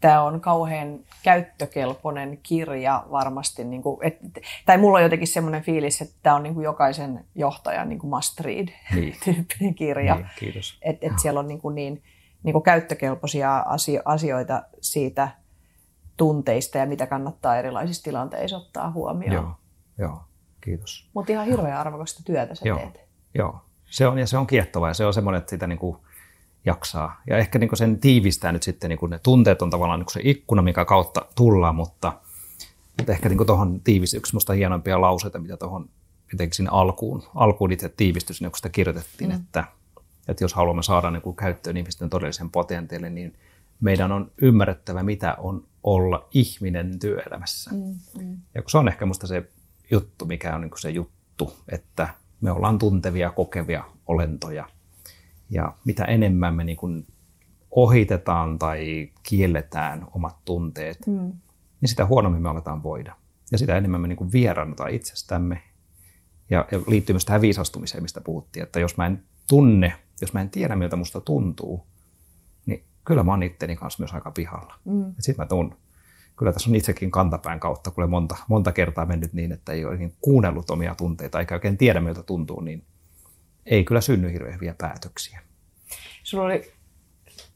[0.00, 4.18] tämä on kauhean käyttökelpoinen kirja varmasti, niin kuin, et,
[4.66, 8.10] tai mulla on jotenkin semmoinen fiilis, että tämä on niin kuin jokaisen johtajan niin kuin
[8.10, 9.16] must read Niin.
[9.24, 10.14] tyyppinen kirja.
[10.14, 10.78] Niin, kiitos.
[10.82, 12.02] Että et siellä on niin, kuin niin,
[12.42, 15.28] niin kuin käyttökelpoisia asio- asioita siitä
[16.16, 19.32] tunteista ja mitä kannattaa erilaisissa tilanteissa ottaa huomioon.
[19.34, 19.52] Joo,
[19.98, 20.20] joo,
[20.60, 21.10] kiitos.
[21.14, 22.78] Mutta ihan hirveän arvokasta työtä sä Joo.
[22.78, 23.00] teet.
[23.34, 25.96] Joo, se on, ja se on kiehtovaa ja se on semmoinen, että sitä niin kuin
[26.66, 27.22] jaksaa.
[27.30, 30.62] Ja ehkä niin sen tiivistää nyt sitten, niin ne tunteet on tavallaan niin se ikkuna,
[30.62, 32.12] mikä kautta tullaan, mutta,
[32.98, 35.88] mutta ehkä niin tuohon tiivisti yksi musta hienompia lauseita, mitä tuohon
[36.32, 39.36] jotenkin sinne alkuun, alkuun itse tiivistyi sinne, kun sitä kirjoitettiin, mm.
[39.36, 39.64] että,
[40.28, 43.34] että jos haluamme saada niin kuin käyttöön ihmisten todellisen potentiaalin, niin
[43.80, 47.70] meidän on ymmärrettävä, mitä on olla ihminen työelämässä.
[47.70, 48.36] Mm, mm.
[48.54, 49.50] Ja se on ehkä musta se
[49.90, 52.08] juttu, mikä on niin se juttu, että
[52.40, 54.68] me ollaan tuntevia, kokevia olentoja.
[55.50, 57.06] Ja mitä enemmän me niin kuin
[57.70, 61.32] ohitetaan tai kielletään omat tunteet, mm.
[61.80, 63.16] niin sitä huonommin me aletaan voida.
[63.52, 65.62] Ja sitä enemmän me niin kuin vieraannutaan itsestämme.
[66.50, 70.40] Ja, ja liittyy myös tähän viisastumiseen, mistä puhuttiin, että jos mä en tunne, jos mä
[70.40, 71.86] en tiedä, miltä musta tuntuu,
[72.66, 74.74] niin kyllä mä oon itteni kanssa myös aika pihalla.
[74.84, 75.14] Mm.
[75.18, 75.74] Sitten mä tuun
[76.36, 79.96] kyllä tässä on itsekin kantapään kautta, kun monta, monta kertaa mennyt niin, että ei ole
[79.96, 82.84] niin kuunnellut omia tunteita eikä oikein tiedä, miltä tuntuu, niin
[83.66, 85.40] ei kyllä synny hirveän hyviä päätöksiä.
[86.22, 86.72] Sulla oli,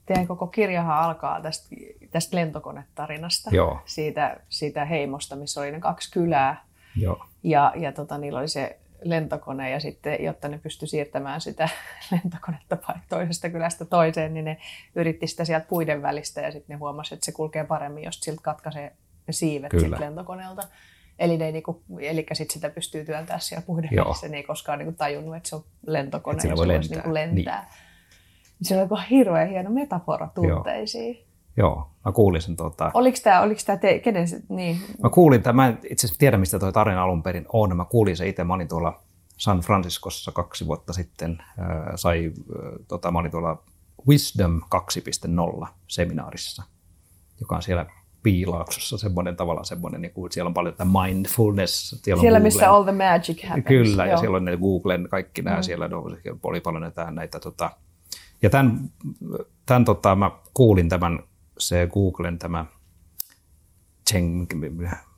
[0.07, 1.77] teidän koko kirjahan alkaa tästä,
[2.11, 3.81] tästä lentokonetarinasta, Joo.
[3.85, 6.65] Siitä, siitä heimosta, missä oli ne kaksi kylää.
[6.97, 7.27] Joo.
[7.43, 11.69] Ja, ja tota, niillä oli se lentokone ja sitten, jotta ne pysty siirtämään sitä
[12.13, 14.57] lentokonetta toisesta kylästä toiseen, niin ne
[14.95, 18.41] yritti sitä sieltä puiden välistä ja sitten ne huomasi, että se kulkee paremmin, jos siltä
[18.43, 18.93] katkaisee
[19.27, 20.63] ne siivet siltä lentokoneelta.
[21.21, 24.05] Eli, ne ei niinku, eli sit sitä pystyy työntämään siellä puiden Joo.
[24.05, 24.29] välissä.
[24.29, 26.97] Ne ei koskaan niinku tajunnut, että se on lentokone Että voi lentää.
[26.97, 27.61] niinku lentää.
[27.61, 27.71] Niin.
[28.63, 31.27] Se oli hirveän hieno metafora tunteisiin.
[31.57, 32.57] Joo, mä kuulin sen.
[32.57, 32.91] Tota...
[32.95, 34.79] Oliko tämä, oliko tämä te, kenen se, niin?
[35.03, 37.77] Mä kuulin tämän, mä en itse asiassa tiedä, mistä toi tarina alun perin on.
[37.77, 39.03] Mä kuulin se itse, mä olin tuolla
[39.37, 41.39] San Franciscossa kaksi vuotta sitten.
[41.41, 43.63] Äh, sai, äh, tota, mä olin tuolla
[44.09, 44.61] Wisdom
[45.63, 46.63] 2.0 seminaarissa,
[47.41, 47.87] joka on siellä
[48.23, 51.91] Piilaaksossa semmoinen tavallaan semmoinen, niin kuin, siellä on paljon tätä mindfulness.
[52.03, 53.67] Siellä, siellä on missä Googlen, all the magic happens.
[53.67, 54.21] Kyllä, ja Joo.
[54.21, 55.63] siellä on ne Googlen kaikki nämä, mm.
[55.63, 56.05] siellä no,
[56.43, 57.71] oli paljon näitä, näitä tota,
[58.43, 58.91] ja tämän,
[59.67, 61.19] tämän tota, mä kuulin tämän,
[61.59, 62.65] se Googlen tämä
[64.11, 64.47] Cheng,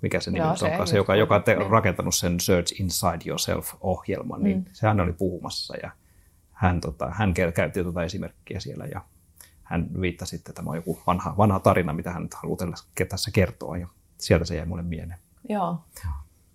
[0.03, 1.71] mikä se nimi Joo, se onkaan, se, joka, joka on te, niin.
[1.71, 4.65] rakentanut sen Search Inside Yourself-ohjelman, niin Mm.
[4.73, 5.91] sehän oli puhumassa ja
[6.53, 9.01] hän, tota, hän kä- käytti tuota esimerkkiä siellä ja
[9.73, 12.59] hän viittasi, että tämä on joku vanha, vanha tarina, mitä hän nyt haluaa
[13.09, 15.19] tässä kertoa ja sieltä se jäi mulle mieleen.
[15.49, 15.79] Joo.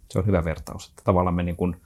[0.10, 1.82] Se on hyvä vertaus, että tavallaan me niin kuin,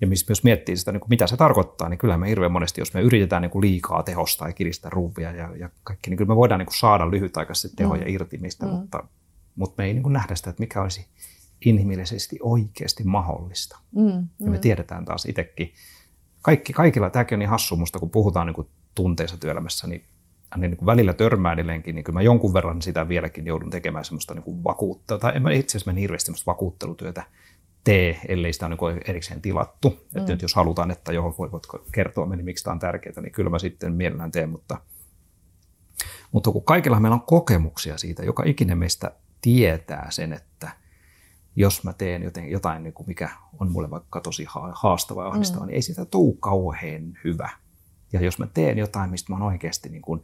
[0.00, 2.94] ja jos miettii sitä, niin kuin mitä se tarkoittaa, niin kyllä me hirveän monesti, jos
[2.94, 6.36] me yritetään niin kuin liikaa tehostaa ja kiristää ruuvia ja, ja kaikki, niin kyllä me
[6.36, 8.14] voidaan niin kuin saada lyhytaikaisesti tehoja mm.
[8.14, 8.72] irti mistä, mm.
[8.72, 9.04] mutta,
[9.56, 11.06] mutta me ei niin kuin nähdä sitä, että mikä olisi
[11.64, 13.78] inhimillisesti oikeasti mahdollista.
[13.94, 15.72] Mm, Ja me tiedetään taas itsekin,
[16.42, 20.04] kaikki, kaikilla, tämäkin on niin hassu musta, kun puhutaan niin kuin tunteissa työelämässä, niin,
[20.56, 24.34] niin kuin välillä törmää edelleenkin, niin kyllä mä jonkun verran sitä vieläkin joudun tekemään semmoista
[24.34, 27.22] niin kuin vakuutta, tai en mä itse asiassa mä hirveästi semmoista vakuuttelutyötä
[27.84, 29.90] tee, ellei sitä ole niin erikseen tilattu.
[29.90, 30.18] Mm.
[30.18, 33.50] Että nyt jos halutaan, että johon voitko kertoa, niin miksi tämä on tärkeää, niin kyllä
[33.50, 34.80] mä sitten mielellään teen, mutta,
[36.32, 40.70] mutta kun kaikilla meillä on kokemuksia siitä, joka ikinen meistä tietää sen, että
[41.56, 43.30] jos mä teen joten, jotain, niin kuin mikä
[43.60, 45.66] on mulle vaikka tosi ha- haastavaa ja ahdistavaa, mm.
[45.66, 47.50] niin ei sitä tuu kauhean hyvä.
[48.20, 50.22] Ja jos mä teen jotain, mistä mä oon oikeasti, niin kuin,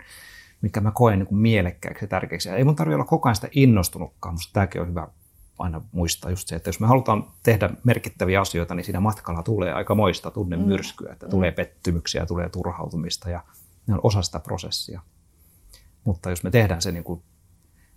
[0.61, 3.37] mikä mä koen niin kuin mielekkääksi ja tärkeäksi, ja ei mun tarvitse olla koko ajan
[3.37, 5.09] sitä innostunutkaan, musta tämäkin on hyvä
[5.59, 9.73] aina muistaa just se, että jos me halutaan tehdä merkittäviä asioita, niin siinä matkalla tulee
[9.73, 11.31] aika moista tunnemyrskyä, että mm.
[11.31, 13.45] tulee pettymyksiä, tulee turhautumista ja
[13.87, 15.01] ne on osa sitä prosessia.
[16.05, 17.23] Mutta jos me tehdään se niin kuin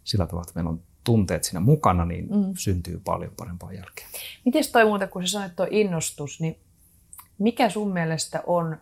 [0.04, 2.54] sillä tavalla, että meillä on tunteet siinä mukana, niin mm.
[2.58, 4.08] syntyy paljon parempaa jälkeä.
[4.46, 6.60] Miten toi muuten, kun sä sanoit tuo innostus, niin
[7.38, 8.78] mikä sun mielestä on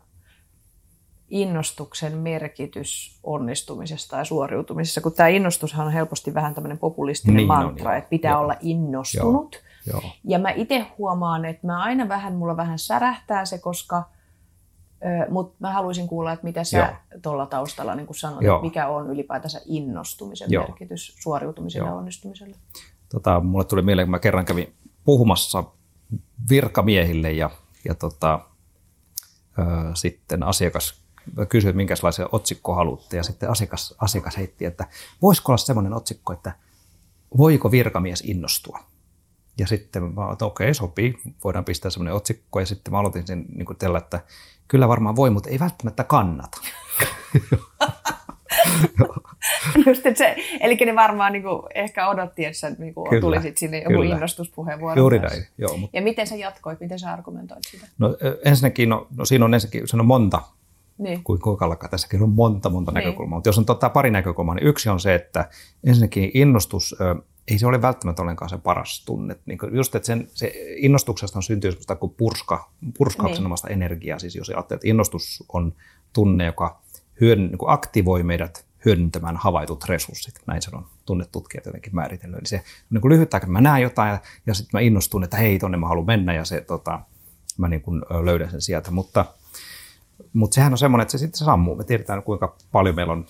[1.34, 5.02] innostuksen merkitys onnistumisesta ja suoriutumisessa?
[5.02, 7.98] Kun tämä innostushan on helposti vähän tämmöinen populistinen Niin on, mantra, joo.
[7.98, 8.42] että pitää Joo.
[8.42, 9.64] olla innostunut.
[9.88, 10.02] Joo.
[10.24, 14.04] Ja mä itse huomaan, että mä aina vähän, mulla vähän särähtää se, koska
[15.30, 18.62] mutta mä haluaisin kuulla, että mitä sä tuolla taustalla niin sanot, Joo.
[18.62, 20.64] mikä on ylipäätänsä innostumisen Joo.
[20.64, 21.98] merkitys suoriutumiselle ja Joo.
[21.98, 22.56] onnistumiselle.
[23.12, 25.64] Tota, mulle tuli mieleen, kun mä kerran kävin puhumassa
[26.50, 27.50] virkamiehille ja,
[27.88, 28.40] ja tota,
[29.60, 31.03] ö, sitten asiakas
[31.50, 34.88] kysyi, että minkälaisen otsikko haluatte ja sitten asiakas, asiakas heitti, että
[35.22, 36.52] voisiko olla semmoinen otsikko, että
[37.38, 38.80] voiko virkamies innostua?
[39.58, 42.60] Ja sitten mä että okei, sopii, voidaan pistää semmoinen otsikko.
[42.60, 44.20] Ja sitten mä aloitin sen niin kuin tällä, että
[44.68, 46.58] kyllä varmaan voi, mutta ei välttämättä kannata.
[49.86, 53.58] Just, että se, eli ne varmaan niin kuin, ehkä odotti, että sä niin kuin, tulisit
[53.58, 54.16] sinne joku kyllä.
[54.16, 54.96] innostuspuheenvuoro.
[54.96, 55.78] Juuri näin, joo.
[55.78, 55.98] Mutta...
[55.98, 57.88] Ja miten sä jatkoit, miten sä argumentoit sitä?
[57.98, 60.42] No ensinnäkin, no, no siinä on ensinnäkin se on monta,
[60.98, 61.24] niin.
[61.24, 61.88] kuin kokallaka.
[61.88, 63.06] Tässäkin on monta, monta niin.
[63.06, 63.38] näkökulmaa.
[63.38, 65.50] Mutta jos on tota pari näkökulmaa, niin yksi on se, että
[65.84, 66.96] ensinnäkin innostus,
[67.48, 69.36] ei se ole välttämättä ollenkaan se paras tunne.
[69.46, 73.74] Niin just, että sen, se innostuksesta on syntyy sellaista kuin purska, purskauksenomaista niin.
[73.82, 74.20] energiaa.
[74.20, 75.74] Siis jos ajattelee, että innostus on
[76.14, 76.82] tunne, joka
[77.22, 80.36] hyön, niin aktivoi meidät hyödyntämään havaitut resurssit.
[80.48, 82.40] Näin se on tunnetutkijat jotenkin määritellyt.
[82.40, 85.24] Eli se on niin kuin lyhyt aika, mä näen jotain ja, ja sitten mä innostun,
[85.24, 87.00] että hei, tonne mä haluan mennä ja se, tota,
[87.58, 88.92] mä niin kuin löydän sen sieltä.
[88.92, 89.26] Mutta,
[90.34, 91.76] mutta sehän on semmoinen, että se sitten sammuu.
[91.76, 93.26] Me tiedetään, kuinka paljon meillä on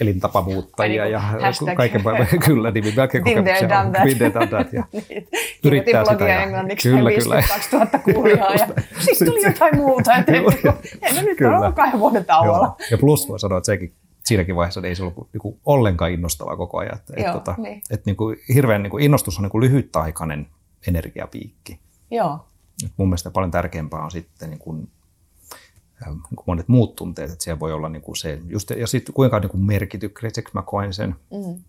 [0.00, 1.76] elintapamuuttajia ja hashtag.
[1.76, 2.02] kaiken
[2.46, 3.92] kyllä, niin melkein kokemuksia on.
[3.92, 4.72] Been there, done that.
[4.72, 5.28] Ja niin.
[5.64, 6.28] yrittää sitä.
[6.28, 7.42] Ja, englanniksi kyllä, kyllä.
[7.48, 8.66] 2000 kuulijaa ja
[9.00, 10.16] sitten tuli jotain muuta.
[10.16, 11.58] Että ei nyt kyllä.
[11.58, 12.76] on kahden vuoden tauolla.
[12.90, 16.78] Ja plus voi sanoa, että sekin siinäkin vaiheessa ei se ollut niin ollenkaan innostavaa koko
[16.78, 16.96] ajan.
[16.96, 17.82] Että, Joo, et, tota, niin.
[17.90, 20.46] et, niin kuin, hirveän niin kuin innostus on niin kuin lyhytaikainen
[20.88, 21.80] energiapiikki.
[22.10, 22.46] Joo.
[22.84, 24.88] Et mun mielestä paljon tärkeämpää on sitten niin niin kuin
[26.46, 29.50] monet muut tunteet, että siellä voi olla niin kuin se, just, ja sitten kuinka niin
[29.50, 31.62] kuin merkitykselliseksi mä koen sen, mm.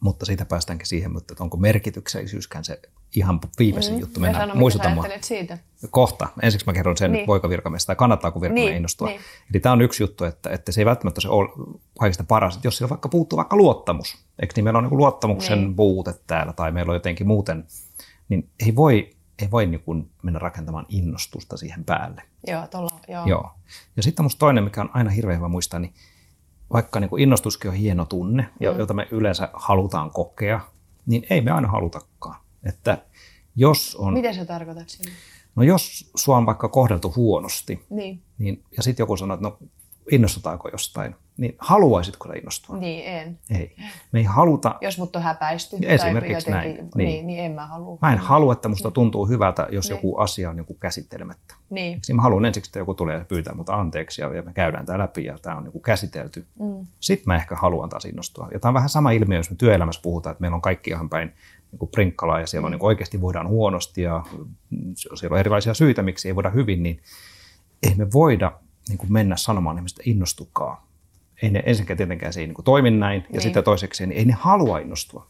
[0.00, 2.80] mutta siitä päästäänkin siihen, että onko merkityksellisyyskään se
[3.16, 4.00] ihan viimeisin mm.
[4.00, 4.20] juttu.
[4.20, 5.06] Mennään, sano, muistuta mua.
[5.20, 5.58] siitä.
[5.90, 6.28] Kohta.
[6.42, 7.26] Ensiksi mä kerron sen niin.
[7.26, 8.76] poikavirkamies, tai kannattaako virkamies niin.
[8.76, 9.08] innostua.
[9.08, 9.20] Niin.
[9.50, 11.48] Eli tämä on yksi juttu, että, että se ei välttämättä se ole
[11.98, 15.60] kaikista paras, että jos siellä vaikka puuttuu vaikka luottamus, eikö niin meillä on niin luottamuksen
[15.60, 15.76] niin.
[15.76, 17.64] puute täällä, tai meillä on jotenkin muuten,
[18.28, 19.10] niin ei voi
[19.42, 22.22] ei voi niin kuin mennä rakentamaan innostusta siihen päälle.
[22.46, 23.26] Joo, tolla, joo.
[23.26, 23.50] joo.
[23.96, 25.94] Ja sitten musta toinen, mikä on aina hirveän hyvä muistaa, niin
[26.72, 28.78] vaikka niin kuin innostuskin on hieno tunne, mm.
[28.78, 30.60] jota me yleensä halutaan kokea,
[31.06, 32.36] niin ei me aina halutakaan.
[32.64, 32.98] Että
[33.56, 34.12] jos on...
[34.12, 35.12] Miten sä tarkoitat sinne?
[35.56, 38.22] No jos sua on vaikka kohdeltu huonosti, niin.
[38.38, 39.58] Niin, ja sitten joku sanoo, että no
[40.10, 42.76] innostutaanko jostain, niin haluaisitko sä innostua?
[42.76, 43.38] Niin, en.
[43.50, 43.76] Ei.
[44.12, 44.74] Me ei haluta...
[44.80, 45.76] Jos mut on häpäisty.
[45.82, 46.74] Esimerkiksi tai näin.
[46.76, 46.90] Niin.
[46.94, 47.98] Niin, niin en mä halua.
[48.02, 49.96] Mä en halua, että musta tuntuu hyvältä, jos niin.
[49.96, 51.54] joku asia on joku käsittelemättä.
[51.70, 51.94] Niin.
[51.94, 54.98] Siksi mä haluan ensiksi, että joku tulee ja pyytää mut anteeksi ja me käydään tämä
[54.98, 56.46] läpi ja tämä on joku käsitelty.
[56.60, 56.86] Mm.
[57.00, 58.48] Sitten mä ehkä haluan taas innostua.
[58.52, 61.08] Ja tämä on vähän sama ilmiö, jos me työelämässä puhutaan, että meillä on kaikki ihan
[61.08, 61.32] päin
[61.72, 62.76] niin prinkkalaa ja siellä on mm.
[62.76, 64.24] niin oikeasti voidaan huonosti ja
[64.94, 67.00] siellä on erilaisia syitä, miksi ei voida hyvin, niin
[67.82, 68.52] ei me voida
[68.88, 70.91] niin kuin mennä sanomaan ihmistä innostukaa.
[71.42, 73.42] Ei ne, ensinnäkään tietenkään se ei niin kuin toimi näin, ja niin.
[73.42, 75.26] sitten toiseksi niin ei ne halua innostua.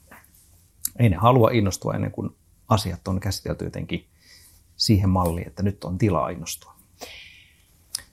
[0.99, 2.31] Ei ne halua innostua ennen kuin
[2.69, 4.07] asiat on käsitelty jotenkin
[4.77, 6.75] siihen malliin, että nyt on tilaa innostua.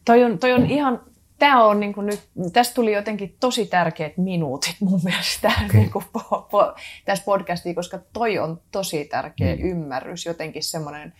[0.05, 1.01] Toi on, toi on ihan,
[1.39, 5.79] tämä on niin kuin nyt, tästä tuli jotenkin tosi tärkeät minuutit mun mielestä okay.
[5.79, 6.73] niin kuin po, po,
[7.05, 9.61] tässä podcastiin, koska toi on tosi tärkeä mm.
[9.61, 11.13] ymmärrys, jotenkin semmoinen,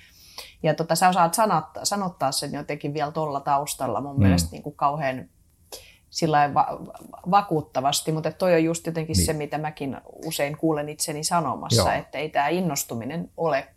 [0.63, 4.23] ja tota, sä osaat sanottaa, sanottaa sen jotenkin vielä tuolla taustalla mun mm.
[4.23, 5.29] mielestä niin kuin kauhean
[6.09, 6.79] sillä va-
[7.31, 9.25] vakuuttavasti, mutta toi on just jotenkin niin.
[9.25, 11.99] se, mitä mäkin usein kuulen itseni sanomassa, Joo.
[11.99, 13.67] että ei tämä innostuminen ole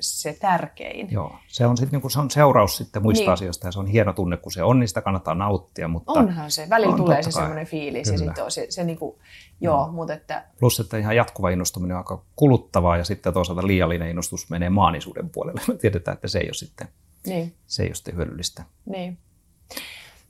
[0.00, 1.10] se tärkein.
[1.10, 3.32] Joo, se on, sit, niinku, se on seuraus sitten muista niin.
[3.32, 5.88] asioista ja se on hieno tunne, kun se on, niin sitä kannattaa nauttia.
[5.88, 8.24] Mutta Onhan se, välillä on, tulee se semmoinen fiilis Kyllä.
[8.24, 9.18] ja sitten se, se niinku,
[9.60, 9.92] joo, no.
[9.92, 10.44] mutta että...
[10.60, 15.30] Plus, että ihan jatkuva innostuminen on aika kuluttavaa ja sitten toisaalta liiallinen innostus menee maanisuuden
[15.30, 15.60] puolelle.
[15.68, 16.88] Me tiedetään, että se ei ole sitten,
[17.26, 17.54] niin.
[17.66, 18.64] se ei ole sitten hyödyllistä.
[18.86, 19.18] Niin.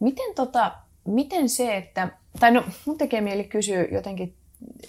[0.00, 0.72] Miten tota,
[1.04, 2.08] miten se, että,
[2.40, 4.36] tai no mun tekee mieli kysyä jotenkin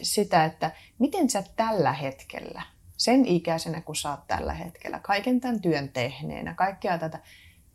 [0.01, 2.61] sitä, että miten sä tällä hetkellä,
[2.97, 7.19] sen ikäisenä kuin sä oot tällä hetkellä, kaiken tämän työn tehneenä, kaikkea tätä,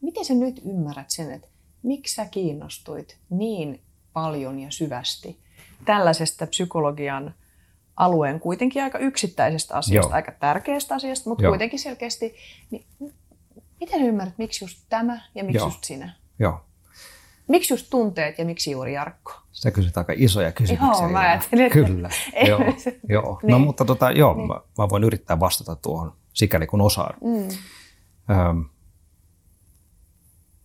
[0.01, 1.49] miten sä nyt ymmärrät sen, että
[1.83, 5.41] miksi sä kiinnostuit niin paljon ja syvästi
[5.85, 7.35] tällaisesta psykologian
[7.97, 10.17] alueen kuitenkin aika yksittäisestä asiasta, Joo.
[10.17, 11.51] aika tärkeästä asiasta, mutta Joo.
[11.51, 12.35] kuitenkin selkeästi,
[12.71, 12.87] niin
[13.81, 15.67] miten ymmärrät, miksi just tämä ja miksi Joo.
[15.67, 16.13] just sinä?
[16.39, 16.68] Joo.
[17.49, 19.33] Miksi just tunteet ja miksi juuri Jarkko?
[19.53, 21.05] Sä kysyt aika isoja kysymyksiä.
[21.05, 21.79] Joo, mä ajattelin, että...
[21.79, 22.11] Kyllä,
[22.49, 22.61] joo.
[23.09, 23.41] joo.
[23.43, 23.61] No niin.
[23.61, 24.49] mutta tota, joo, niin.
[24.49, 27.15] mä, mä voin yrittää vastata tuohon sikäli kun osaan.
[27.25, 27.49] Mm.
[28.37, 28.65] Öm,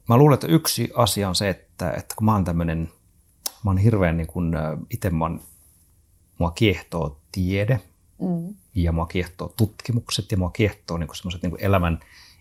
[0.10, 2.90] mä luulen, että yksi asia on se, että, että kun mä oon tämmöinen,
[3.66, 4.54] mä oon hirveän niin kuin,
[4.90, 5.42] itse mä oon,
[6.40, 7.80] mua kiehtoo tiede
[8.22, 8.56] mm.
[8.76, 12.00] ja mua kiehtoo tutkimukset ja mua kiehtoo niin semmoiset niin elämän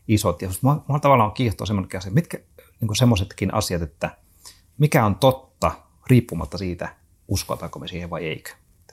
[0.09, 0.42] isot.
[0.42, 2.38] Ja mua, mua tavallaan kiehtoo semmoinen asia, mitkä
[2.81, 4.16] niin semmoisetkin asiat, että
[4.79, 5.73] mikä on totta
[6.07, 6.97] riippumatta siitä,
[7.29, 8.51] uskotaanko me siihen vai eikö.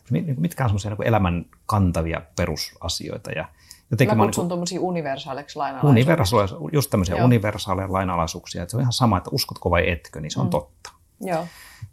[0.10, 3.32] Niin mitkä on semmoisia niin elämän kantavia perusasioita.
[3.32, 3.46] Ja
[3.92, 6.70] jotenkin mä kutsun niin tuommoisia universaaleiksi lainalaisuuksia.
[6.74, 7.26] Just tämmöisiä Joo.
[7.26, 8.64] universaaleja lainalaisuuksia.
[8.64, 10.50] Että se on ihan sama, että uskotko vai etkö, niin se on mm.
[10.50, 10.92] totta.
[11.22, 11.48] Joo.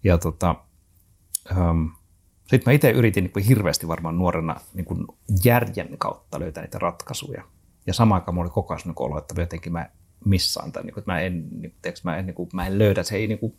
[0.04, 0.54] Ja tota,
[1.58, 1.92] um,
[2.46, 5.06] sitten mä itse yritin niin kuin hirveästi varmaan nuorena niin kuin
[5.44, 7.42] järjen kautta löytää niitä ratkaisuja.
[7.86, 9.90] Ja samaan aikaan mulla oli koko ajan niin olo, että jotenkin mä
[10.24, 12.78] missaan tai niin kuin, että mä en, niin, tiiäks, mä en, niin kuin, mä en
[12.78, 13.54] löydä, se ei niin kuin,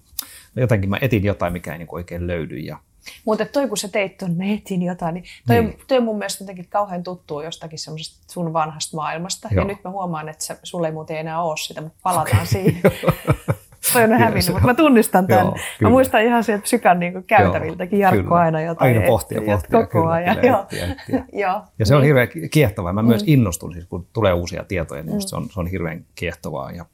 [0.56, 2.58] jotenkin mä etin jotain, mikä ei niin kuin oikein löydy.
[2.58, 2.80] Ja,
[3.26, 5.80] mutta toi kun sä teit tuon, mä etin jotain, niin toi, niin.
[5.88, 9.48] toi on mun mielestä jotenkin kauhean tuttua jostakin semmoisesta sun vanhasta maailmasta.
[9.52, 9.62] Joo.
[9.62, 12.46] Ja nyt mä huomaan, että se, sulle ei muuten enää ole sitä, mutta palataan okay.
[12.46, 12.82] siihen.
[13.94, 15.46] toi on hävinnyt, mutta mä tunnistan tämän.
[15.46, 18.36] Joo, mä muistan ihan sieltä psykan niin käytäviltäkin Jarkko kyllä.
[18.36, 18.96] aina jotain.
[18.96, 19.80] Aina pohtia, pohtia.
[19.80, 20.38] Koko kyllä, ajan.
[20.38, 21.26] Kyllä, etsiä, etsiä.
[21.48, 21.62] Joo.
[21.80, 22.06] Ja se on niin.
[22.08, 22.94] hirveän kiehtovaa.
[22.94, 23.34] Mä myös mm.
[23.34, 25.20] innostun, siis kun tulee uusia tietoja, niin mm.
[25.20, 26.86] se, on, se on hirveän kiehtovaa ja,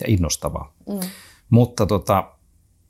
[0.00, 0.72] ja innostavaa.
[0.88, 1.00] Mm.
[1.50, 2.24] Mutta tota,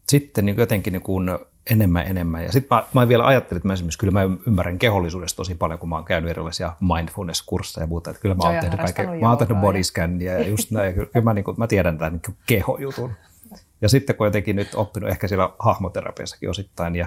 [0.09, 1.31] sitten niin jotenkin niin kuin
[1.70, 2.44] enemmän enemmän.
[2.44, 5.78] Ja sitten mä, mä vielä ajattelin, että mä esimerkiksi kyllä mä ymmärrän kehollisuudesta tosi paljon,
[5.78, 8.11] kun mä oon käynyt erilaisia mindfulness-kursseja ja muuta.
[8.11, 10.94] Että kyllä mä oon tehnyt, kaiken, mä oon tehnyt bodyscannia ja just näin.
[10.94, 13.12] Kyllä mä, niin kuin, mä tiedän tämän niin kehojutun.
[13.83, 17.06] Ja sitten kun jotenkin nyt oppinut ehkä siellä hahmoterapiassakin osittain ja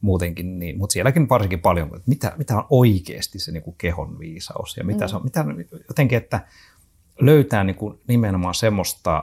[0.00, 4.18] muutenkin, niin, mutta sielläkin varsinkin paljon, että mitä, mitä on oikeasti se niin kuin kehon
[4.18, 5.08] viisaus ja mitä mm.
[5.08, 5.44] se on, mitä,
[5.88, 6.40] jotenkin, että
[7.20, 9.22] löytää niin kuin nimenomaan semmoista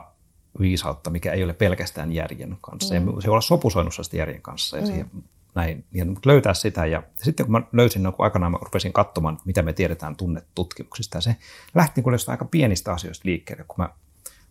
[0.60, 2.94] viisautta, mikä ei ole pelkästään järjen kanssa.
[2.94, 3.06] Mm.
[3.06, 4.86] Ja se voi olla sopusoinnussa järjen kanssa ja mm.
[4.86, 5.10] siihen,
[5.54, 6.86] näin, ja löytää sitä.
[6.86, 11.16] Ja sitten kun mä löysin, no, kun aikanaan mä rupesin katsomaan, mitä me tiedetään tunnetutkimuksista,
[11.16, 11.36] ja se
[11.74, 13.88] lähti niin aika pienistä asioista liikkeelle, kun mä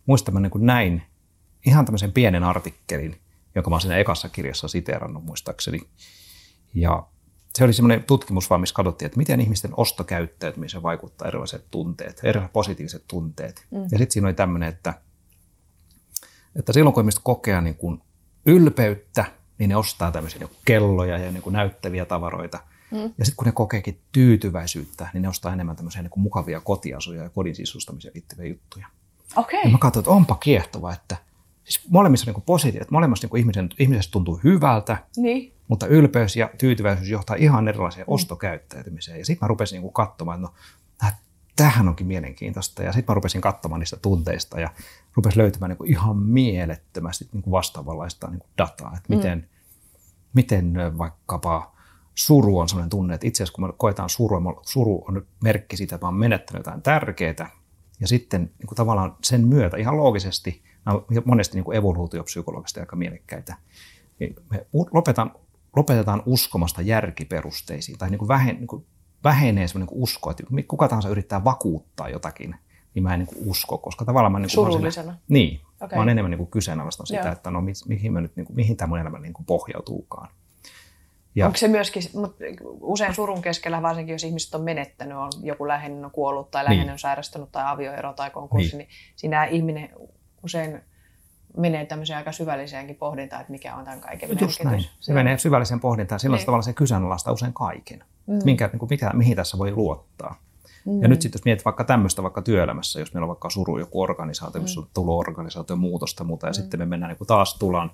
[0.06, 1.02] muistan, mä niin kuin näin
[1.66, 3.20] ihan tämmöisen pienen artikkelin,
[3.54, 5.80] jonka mä olen siinä ekassa kirjassa siteerannut muistaakseni.
[6.74, 7.06] Ja
[7.54, 12.52] se oli semmoinen tutkimus vaan, missä katsottiin, että miten ihmisten ostokäyttäytymiseen vaikuttaa erilaiset tunteet, erilaiset
[12.52, 13.66] positiiviset tunteet.
[13.70, 13.82] Mm.
[13.82, 14.94] Ja sitten siinä oli tämmöinen, että,
[16.58, 18.02] että silloin kun ihmiset kokee niin kuin
[18.46, 19.24] ylpeyttä,
[19.58, 22.58] niin ne ostaa tämmöisiä niin kelloja ja niin kuin näyttäviä tavaroita.
[22.90, 22.98] Mm.
[22.98, 27.22] Ja sitten kun ne kokeekin tyytyväisyyttä, niin ne ostaa enemmän tämmöisiä niin kuin mukavia kotiasuja
[27.22, 28.86] ja kodin sisustamiseen liittyviä juttuja.
[29.36, 29.60] Okay.
[29.64, 31.16] Ja mä katsoin, että onpa kiehtova, että
[31.64, 35.52] siis molemmissa on niin positiivista, että molemmissa niin ihmisen, ihmisestä tuntuu hyvältä, niin.
[35.68, 38.12] mutta ylpeys ja tyytyväisyys johtaa ihan erilaiseen mm.
[38.14, 39.18] ostokäyttäytymiseen.
[39.18, 40.54] Ja sitten mä rupesin niin katsomaan, että no,
[41.58, 42.82] tämähän onkin mielenkiintoista.
[42.82, 44.70] Ja sitten mä rupesin katsomaan niistä tunteista ja
[45.18, 49.44] rupesin löytämään niin ihan mielettömästi niin vastaavanlaista niin dataa, että miten, mm.
[50.34, 51.72] miten vaikkapa
[52.14, 55.94] suru on sellainen tunne, että itse asiassa kun me koetaan surua, suru on merkki siitä,
[55.94, 57.50] että mä oon menettänyt jotain tärkeää,
[58.00, 62.80] ja sitten niin kuin tavallaan sen myötä ihan loogisesti– nämä on monesti niin kuin evoluutiopsykologista
[62.80, 63.56] aika mielekkäitä.
[64.18, 65.34] Niin me lopetan,
[65.76, 68.86] lopetetaan uskomasta järkiperusteisiin tai niin kuin vähen, niin kuin
[69.24, 72.54] vähenee sellainen niin usko, että kuka tahansa yrittää vakuuttaa jotakin,
[72.98, 75.12] niin mä en niin usko, koska tavallaan mä niin kuin Surullisena?
[75.12, 75.96] Siinä, niin, okay.
[75.96, 77.32] mä oon enemmän niin kyseenalaistan sitä, Joo.
[77.32, 80.28] että no mihin, mä nyt, niin kuin, mihin tämä mun elämä niin kuin pohjautuukaan.
[81.34, 81.46] Ja.
[81.46, 82.02] Onko se myöskin,
[82.80, 86.86] usein surun keskellä, varsinkin jos ihmiset on menettänyt, on joku läheinen on kuollut tai läheinen
[86.86, 86.92] niin.
[86.92, 89.90] on sairastunut tai avioero tai konkurssi, niin, niin siinä ihminen
[90.42, 90.80] usein
[91.56, 94.64] menee tämmöiseen aika syvälliseenkin pohdintaan, että mikä on tämän kaiken Just merkitys.
[94.64, 94.84] Näin.
[95.00, 96.20] Se menee syvälliseen pohdintaan.
[96.20, 96.46] Silloin niin.
[96.46, 98.04] tavalla se kyseenalaistaa usein kaiken.
[98.26, 98.38] Mm.
[98.44, 100.40] Minkä, niin kuin, mikä, mihin tässä voi luottaa.
[100.86, 101.02] Mm.
[101.02, 104.02] Ja nyt sitten jos mietit vaikka tämmöistä vaikka työelämässä, jos meillä on vaikka suru joku
[104.02, 104.84] organisaatio, missä mm.
[104.84, 106.54] on tullut organisaation muutosta muuta, ja mm.
[106.54, 107.90] sitten me mennään niin taas tullaan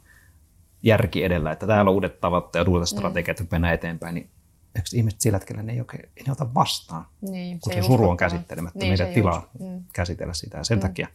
[0.82, 2.96] järki edellä, että täällä on uudet tavoitteet, uudet mm.
[2.96, 4.30] strategiat, että mennään eteenpäin, niin
[4.74, 7.86] eikö ihmiset sillä hetkellä ne ei, oikein, ei ne ota vastaan, niin, kun se, se
[7.86, 9.84] suru on käsittelemättä, niin, meidän tilaa mm.
[9.92, 10.58] käsitellä sitä.
[10.58, 10.82] Ja sen mm.
[10.82, 11.08] takia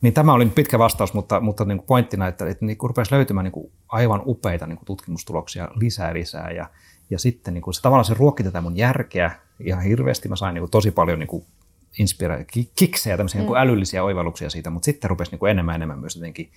[0.00, 3.44] niin tämä oli pitkä vastaus, mutta, mutta niin kuin pointtina, että, että niin rupesi löytymään
[3.44, 6.50] niin kuin aivan upeita niin kuin tutkimustuloksia lisää lisää.
[6.50, 6.70] Ja,
[7.10, 10.28] ja sitten niin kuin se, tavallaan se ruokki tätä mun järkeä ihan hirveästi.
[10.28, 11.44] Mä sain niin kuin tosi paljon niin kuin
[11.92, 13.42] inspira- kiksejä, tämmöisiä mm.
[13.42, 16.52] niin kuin älyllisiä oivalluksia siitä, mutta sitten rupesi niin kuin enemmän enemmän myös jotenkin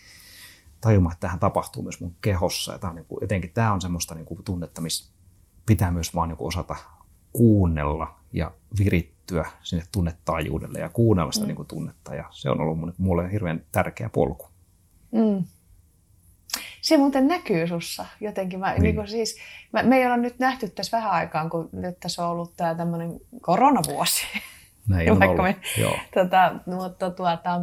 [0.81, 2.71] tajumaan, että tähän tapahtuu myös mun kehossa.
[2.71, 5.13] Ja tämä on niin kuin, jotenkin tämä on semmoista niin kuin tunnetta, missä
[5.65, 6.75] pitää myös vaan niin kuin osata
[7.33, 11.47] kuunnella ja virittyä sinne tunnetaajuudelle ja kuunnella sitä mm.
[11.47, 12.15] niin kuin tunnetta.
[12.15, 14.47] Ja se on ollut mulle hirveän tärkeä polku.
[15.11, 15.45] Mm.
[16.81, 18.59] Se muuten näkyy sussa jotenkin.
[18.59, 18.83] Mä, niin.
[18.83, 19.37] Niin kuin siis,
[19.71, 22.75] mä, me ei olla nyt nähty tässä vähän aikaan, kun nyt tässä on ollut tämä
[22.75, 24.25] tämmöinen koronavuosi.
[24.87, 25.55] Näin on Vaikka ollut.
[25.55, 25.97] Me, Joo.
[26.13, 27.61] Tota, mutta tuota,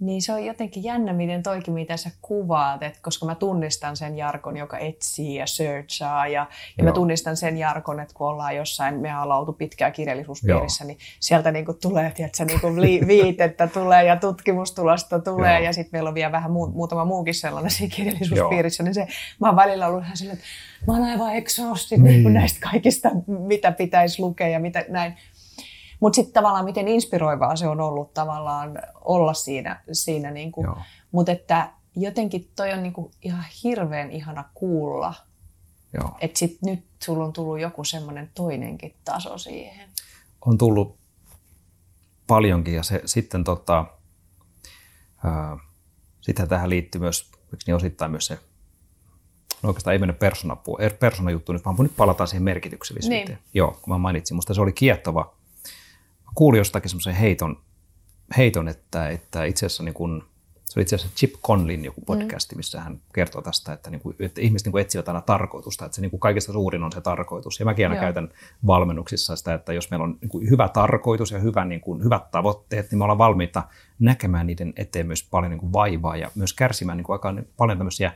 [0.00, 4.16] niin se on jotenkin jännä, miten toikin, mitä sä kuvaat, että koska mä tunnistan sen
[4.16, 6.46] Jarkon, joka etsii ja searchaa, ja,
[6.78, 10.88] ja mä tunnistan sen Jarkon, että kun ollaan jossain, me ollaan oltu pitkään kirjallisuuspiirissä, Joo.
[10.88, 12.66] niin sieltä niinku tulee, tiedätkö, niinku
[13.06, 15.64] viitettä tulee ja tutkimustulosta tulee, Joo.
[15.64, 18.84] ja sitten meillä on vielä vähän muu, muutama muukin sellainen siinä kirjallisuuspiirissä, Joo.
[18.84, 19.06] niin se,
[19.40, 20.48] mä oon välillä ollut ihan silleen, että
[20.86, 22.22] mä oon aivan exhausted niin.
[22.22, 25.16] Niin näistä kaikista, mitä pitäisi lukea ja mitä näin.
[26.00, 29.82] Mutta sitten tavallaan miten inspiroivaa se on ollut tavallaan olla siinä.
[29.92, 30.66] siinä niinku.
[31.12, 35.14] Mutta että jotenkin toi on niinku ihan hirveän ihana kuulla.
[36.20, 39.88] Että sit nyt sulla on tullut joku semmoinen toinenkin taso siihen.
[40.46, 40.96] On tullut
[42.26, 43.84] paljonkin ja se sitten tota,
[45.24, 45.56] ää,
[46.20, 47.30] sitä tähän liittyy myös,
[47.66, 48.38] niin osittain myös se
[49.62, 50.56] no oikeastaan ei mennyt persona,
[51.00, 53.28] persona juttu nyt, vaan nyt palataan siihen merkityksellisyyteen.
[53.28, 53.38] Niin.
[53.54, 55.35] Joo, kun mä mainitsin, musta se oli kiehtova.
[56.36, 57.62] Kuulin jostakin semmoisen heiton,
[58.36, 60.24] heiton että, että itse asiassa niin kun,
[60.64, 62.04] se oli itse asiassa Chip Conlin joku mm.
[62.04, 65.84] podcasti, missä hän kertoo tästä, että, niin kuin, että ihmiset niin kuin etsivät aina tarkoitusta,
[65.84, 67.60] että se niin kuin kaikista suurin on se tarkoitus.
[67.60, 68.00] Ja mäkin aina Joo.
[68.00, 68.28] käytän
[68.66, 72.30] valmennuksissa sitä, että jos meillä on niin kuin hyvä tarkoitus ja hyvä, niin kuin, hyvät
[72.30, 73.62] tavoitteet, niin me ollaan valmiita
[73.98, 77.78] näkemään niiden eteen myös paljon niin kuin vaivaa ja myös kärsimään niin kuin aika paljon
[77.78, 78.12] tämmöisiä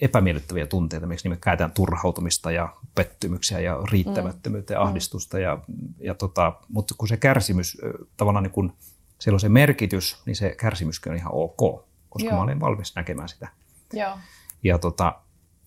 [0.00, 4.86] epämiellyttäviä tunteita, miksi nimet käytetään turhautumista ja pettymyksiä ja riittämättömyyttä ja mm.
[4.86, 5.38] ahdistusta.
[5.38, 5.58] Ja,
[6.00, 7.78] ja tota, mutta kun se kärsimys
[8.16, 8.72] tavallaan niin kun
[9.18, 12.36] siellä on se merkitys, niin se kärsimyskin on ihan ok, koska Joo.
[12.36, 13.48] mä olen valmis näkemään sitä.
[13.92, 14.18] Joo.
[14.62, 15.14] Ja tota,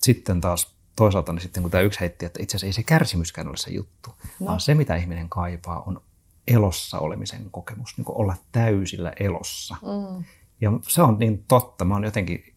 [0.01, 3.47] sitten taas toisaalta niin sitten kun tämä yksi heitti, että itse asiassa ei se kärsimyskään
[3.47, 4.45] ole se juttu, no.
[4.45, 6.01] vaan se mitä ihminen kaipaa on
[6.47, 9.75] elossa olemisen kokemus, niin olla täysillä elossa.
[9.81, 10.23] Mm.
[10.61, 11.85] Ja se on niin totta.
[11.85, 12.50] Mä oon jotenkin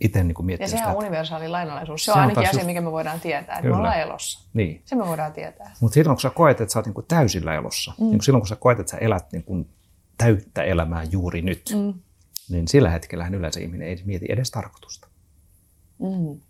[0.00, 2.04] itse niin miettinyt Ja sehän sitä, on universaali lainalaisuus.
[2.04, 2.66] Se, se on ainakin asia, just...
[2.66, 3.74] mikä me voidaan tietää, että Kyllä.
[3.74, 4.48] me ollaan elossa.
[4.54, 4.82] Niin.
[4.84, 5.72] Se me voidaan tietää.
[5.80, 8.06] Mutta silloin kun sä koet, että sä oot niin täysillä elossa, mm.
[8.06, 9.68] niin silloin kun sä koet, että sä elät niin kuin
[10.18, 11.94] täyttä elämää juuri nyt, mm.
[12.48, 15.08] niin sillä hetkellähän yleensä ihminen ei mieti edes tarkoitusta.
[15.98, 16.40] Mm.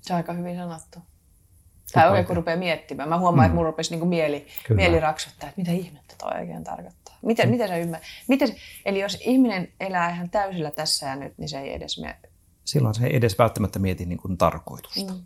[0.00, 0.98] Se on aika hyvin sanottu.
[1.92, 3.08] Tai oikein kun rupeaa miettimään.
[3.08, 3.46] Mä huomaan, mm.
[3.46, 7.18] että mulla rupesi niin mieli, mieli raksuttaa, että mitä ihmettä toi oikein tarkoittaa.
[7.22, 7.50] Miten, mm.
[7.50, 8.08] miten se ymmärrät?
[8.28, 8.48] Miten,
[8.84, 12.16] eli jos ihminen elää ihan täysillä tässä ja nyt, niin se ei edes me...
[12.64, 15.12] Silloin se ei edes välttämättä mieti niin kuin tarkoitusta.
[15.12, 15.20] Mm.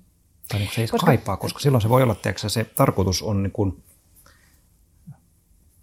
[0.48, 1.06] Tai niin kuin se ei koska...
[1.06, 3.82] kaipaa, koska silloin se voi olla, että se tarkoitus on niin kuin,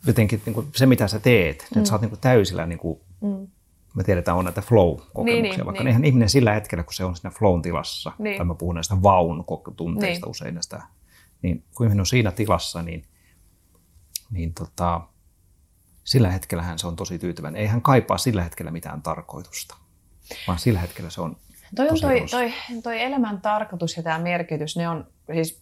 [0.08, 1.68] jotenkin niin kuin se, mitä sä teet.
[1.76, 1.80] Mm.
[1.80, 3.48] Että sä oot niin kuin täysillä, niin kuin, mm.
[3.96, 5.88] Me tiedetään on näitä flow-kokemuksia, niin, niin, vaikka niin.
[5.88, 8.38] eihän ihminen sillä hetkellä, kun se on siinä flown tilassa, niin.
[8.38, 10.32] tai mä puhun näistä vaun-tunteista niin.
[10.32, 10.82] usein näistä,
[11.42, 13.06] niin kun ihminen on siinä tilassa, niin,
[14.32, 15.02] niin tota,
[16.04, 17.62] sillä hetkellä se on tosi tyytyväinen.
[17.62, 19.76] Ei hän kaipaa sillä hetkellä mitään tarkoitusta,
[20.48, 21.38] vaan sillä hetkellä se on
[21.76, 25.62] Toi, on toi, toi, toi elämän tarkoitus ja tämä merkitys, ne on, siis,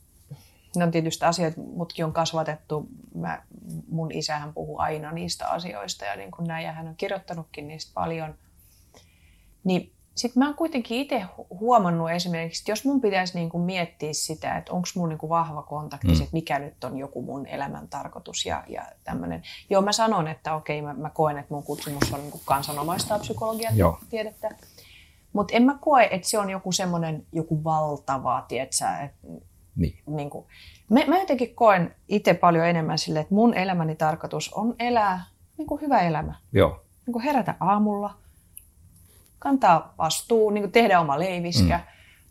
[0.75, 2.87] ne on tietysti asioita, mutkin on kasvatettu.
[3.15, 3.41] Mä,
[3.89, 7.91] mun isähän puhuu aina niistä asioista ja niin kuin näin, ja hän on kirjoittanutkin niistä
[7.93, 8.35] paljon.
[9.63, 14.13] Niin sitten mä oon kuitenkin itse huomannut esimerkiksi, että jos mun pitäisi niin kuin miettiä
[14.13, 16.13] sitä, että onko mun niin kuin vahva kontakti, mm.
[16.13, 19.41] että mikä nyt on joku mun elämän tarkoitus ja, ja tämmöinen.
[19.69, 23.19] Joo, mä sanon, että okei, mä, mä koen, että mun kutsumus on niin kuin kansanomaista
[23.19, 24.49] psykologiaa tiedettä.
[25.33, 29.27] Mutta en mä koe, että se on joku semmoinen joku valtava, tietsä, että
[29.77, 29.99] niin.
[30.07, 30.45] Niin kuin,
[30.89, 35.25] mä, mä jotenkin koen itse paljon enemmän sille, että mun elämäni tarkoitus on elää
[35.57, 36.35] niin kuin hyvä elämä.
[36.51, 36.83] Joo.
[37.05, 38.13] Niin kuin herätä aamulla–
[39.39, 41.79] kantaa vastuu, niin tehdä oma leiviskä,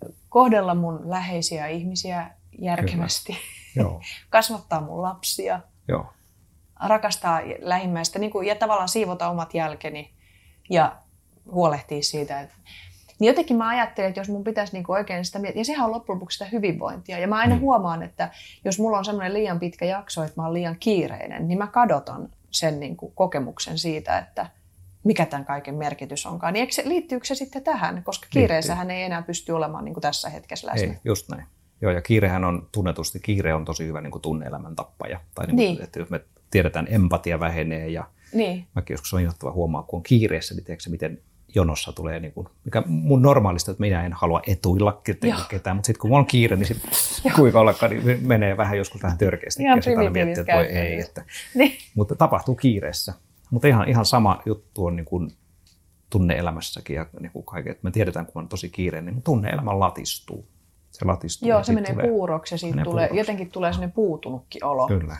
[0.04, 0.12] mm.
[0.28, 3.36] kohdella mun läheisiä ihmisiä järkevästi,
[3.76, 4.00] Joo.
[4.30, 6.06] kasvattaa mun lapsia, Joo.
[6.86, 10.14] rakastaa lähimmäistä niin kuin, ja tavallaan siivota omat jälkeni
[10.70, 10.96] ja
[11.50, 12.54] huolehtia siitä, että
[13.18, 15.92] niin jotenkin mä ajattelen, että jos mun pitäisi niinku oikein sitä miettiä, ja sehän on
[15.92, 17.18] loppujen lopuksi sitä hyvinvointia.
[17.18, 17.60] Ja mä aina mm.
[17.60, 18.30] huomaan, että
[18.64, 22.28] jos mulla on semmoinen liian pitkä jakso, että mä oon liian kiireinen, niin mä kadotan
[22.50, 24.46] sen niinku kokemuksen siitä, että
[25.04, 26.52] mikä tämän kaiken merkitys onkaan.
[26.52, 28.02] Niin se, liittyykö se sitten tähän?
[28.04, 30.92] Koska kiireessähän ei enää pysty olemaan niin kuin tässä hetkessä läsnä.
[30.92, 31.44] Ei, just näin.
[31.80, 35.20] Joo, ja kiirehän on tunnetusti, kiire on tosi hyvä niin kuin tunne-elämän tappaja.
[35.34, 35.82] Tai niin kuin, niin.
[35.82, 38.66] että jos me tiedetään, empatia vähenee ja niin.
[38.74, 41.20] mäkin joskus on innoittava huomaa, kun on kiireessä, niin tiedätkö, miten
[41.54, 45.86] jonossa tulee, niin kuin, mikä mun normaalista, että minä en halua etuilla ketään, ketään mutta
[45.86, 46.80] sitten kun mulla on kiire, niin
[47.36, 49.62] kuinka ollakaan, niin menee vähän joskus vähän törkeästi.
[49.62, 51.00] Ihan ja miettiä, että voi ei.
[51.00, 51.24] Että,
[51.54, 51.72] niin.
[51.94, 53.14] Mutta tapahtuu kiireessä.
[53.50, 55.30] Mutta ihan, ihan sama juttu on niin kuin
[56.10, 57.70] tunne-elämässäkin ja niin kuin kaiken.
[57.70, 60.48] Että me tiedetään, kun on tosi kiireinen, niin tunne-elämä latistuu.
[60.90, 61.48] Se latistuu.
[61.48, 63.18] Joo, se menee tulee, puuroksi ja siitä tulee, puuroksi.
[63.18, 64.86] jotenkin tulee sellainen puutunutkin olo.
[64.86, 65.16] Kyllä.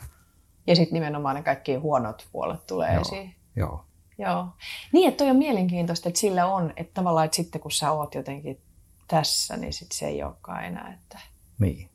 [0.67, 3.01] Ja sitten nimenomaan ne kaikki huonot puolet tulee Joo.
[3.01, 3.35] esiin.
[3.57, 3.85] Joo.
[4.19, 4.49] Joo.
[4.93, 8.15] Niin, että toi on mielenkiintoista, että sillä on, että tavallaan, että sitten kun sä oot
[8.15, 8.61] jotenkin
[9.09, 10.93] tässä, niin sit se ei olekaan enää.
[10.93, 11.19] Että...
[11.59, 11.89] Niin.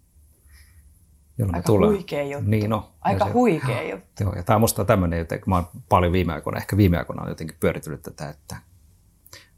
[1.38, 1.90] Jolloin Aika tulee.
[1.90, 2.50] huikea juttu.
[2.50, 2.92] Niin, no.
[3.02, 4.24] Aika se, huikea juttu.
[4.24, 7.24] Joo, ja tämä on musta tämmöinen, että mä oon paljon viime aikoina, ehkä viime aikoina
[7.24, 8.58] on jotenkin pyöritellyt tätä, että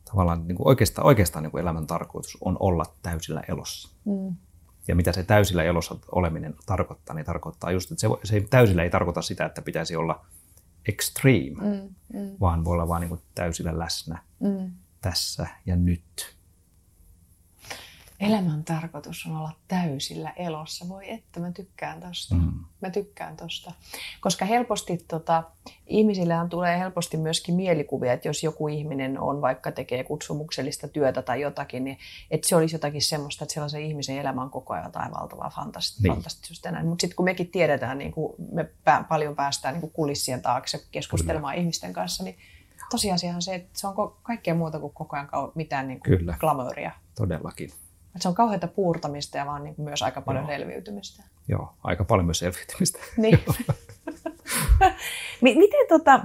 [0.05, 3.89] tavallaan niin kuin oikeastaan, oikeastaan niin kuin elämän tarkoitus on olla täysillä elossa.
[4.05, 4.36] Mm.
[4.88, 8.89] Ja mitä se täysillä elossa oleminen tarkoittaa, niin tarkoittaa just, että se, se täysillä ei
[8.89, 10.26] tarkoita sitä, että pitäisi olla
[10.88, 12.31] extreme, mm, mm.
[12.39, 14.71] vaan voi olla vaan niin kuin täysillä läsnä mm.
[15.01, 16.36] tässä ja nyt
[18.26, 20.89] elämän tarkoitus on olla täysillä elossa.
[20.89, 22.36] Voi että, mä tykkään tosta.
[22.36, 22.51] Mm.
[22.82, 23.71] Mä tykkään tosta.
[24.21, 25.43] Koska helposti tota,
[25.88, 31.41] ihmisillähän tulee helposti myöskin mielikuvia, että jos joku ihminen on vaikka tekee kutsumuksellista työtä tai
[31.41, 31.97] jotakin, niin
[32.32, 36.03] että se olisi jotakin semmoista, että sellaisen ihmisen elämä on koko ajan jotain valtavaa fantastista.
[36.03, 36.13] Niin.
[36.13, 40.41] fantastista Mutta sitten kun mekin tiedetään, niin kuin me pä- paljon päästään niin kuin kulissien
[40.41, 41.61] taakse keskustelemaan Kyllä.
[41.61, 42.38] ihmisten kanssa, niin
[42.89, 43.93] tosiasiahan se, että se on
[44.24, 46.38] kaikkea muuta kuin koko ajan mitään niin kuin Kyllä.
[46.39, 46.91] glamouria.
[47.15, 47.69] Todellakin.
[48.16, 50.57] Että se on kauheata puurtamista ja vaan niin myös aika paljon Joo.
[50.57, 51.24] selviytymistä.
[51.47, 52.99] Joo, aika paljon myös selviytymistä.
[53.18, 53.39] Niin.
[55.41, 56.20] Mi- miten, tota,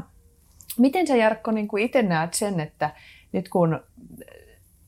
[0.79, 2.95] miten sä Jarkko niin kuin itse näet sen, että
[3.33, 3.81] nyt kun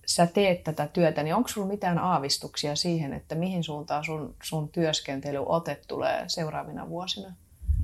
[0.07, 4.69] sä teet tätä työtä, niin onko sulla mitään aavistuksia siihen, että mihin suuntaan sun, sun
[4.69, 7.35] työskentelyote tulee seuraavina vuosina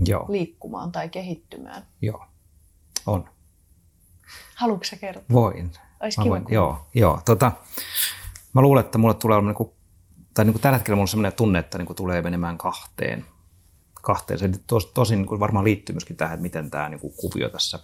[0.06, 1.82] Joo, liikkumaan tai kehittymään?
[2.02, 2.24] joo,
[3.06, 3.28] on.
[4.54, 5.24] Haluatko sä kertoa?
[5.32, 5.70] Voin.
[6.00, 7.20] Olisi kiva voin, joo, joo.
[7.24, 7.52] Tota,
[8.56, 9.70] mä luulen, että mulle tulee olemaan, niin kuin,
[10.34, 13.24] tai niin kuin tällä hetkellä mulla on sellainen tunne, että niin kuin tulee menemään kahteen.
[14.02, 14.38] kahteen.
[14.38, 17.48] Se tos, tosin niin kuin varmaan liittyy myöskin tähän, että miten tämä niin kuin kuvio
[17.48, 17.78] tässä,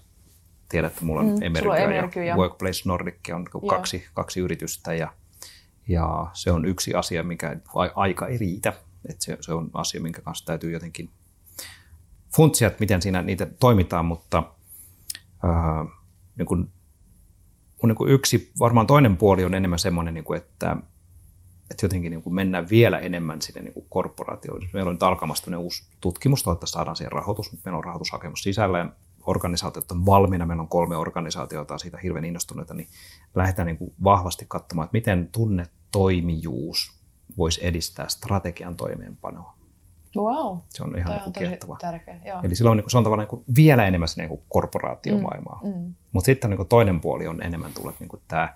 [0.69, 4.05] tiedät, että mulla on Mm, Emergy on ja Emergy ja- Workplace Nordic on niin kaksi,
[4.15, 5.13] kaksi yritystä ja,
[5.89, 7.57] ja se on yksi asia, mikä
[7.95, 8.73] aika ei riitä.
[9.09, 11.11] Että se, se on asia, minkä kanssa täytyy jotenkin
[12.37, 14.43] funtsia, että miten siinä niitä toimitaan, mutta
[15.43, 15.85] ää,
[16.39, 16.73] niin kuin
[17.83, 20.77] mun niin kuin yksi, varmaan toinen puoli on enemmän semmoinen, niin kuin, että,
[21.71, 24.69] että jotenkin niin kuin mennään vielä enemmän sinne niin kuin korporaatioon.
[24.73, 28.79] Meillä on nyt alkamassa uusi tutkimus, toivottavasti saadaan siihen rahoitus, mutta meillä on rahoitushakemus sisällä
[28.79, 28.87] ja
[29.27, 32.89] organisaatiot on valmiina, meillä on kolme organisaatiota siitä hirveän innostuneita, niin
[33.35, 36.93] lähdetään niin kuin vahvasti katsomaan, että miten tunnetoimijuus
[37.37, 39.62] voisi edistää strategian toimeenpanoa.
[40.17, 41.77] Wow, Se on ihan niin on kuin tosi kiehtova.
[41.81, 42.21] tärkeä.
[42.25, 42.41] Joo.
[42.43, 45.61] Eli silloin niin kuin, se on tavallaan niin kuin vielä enemmän sinne niin kuin korporaatiomaailmaa.
[45.65, 45.95] Mm.
[46.13, 48.55] Mutta sitten niin kuin toinen puoli on enemmän tullut niin kuin tämä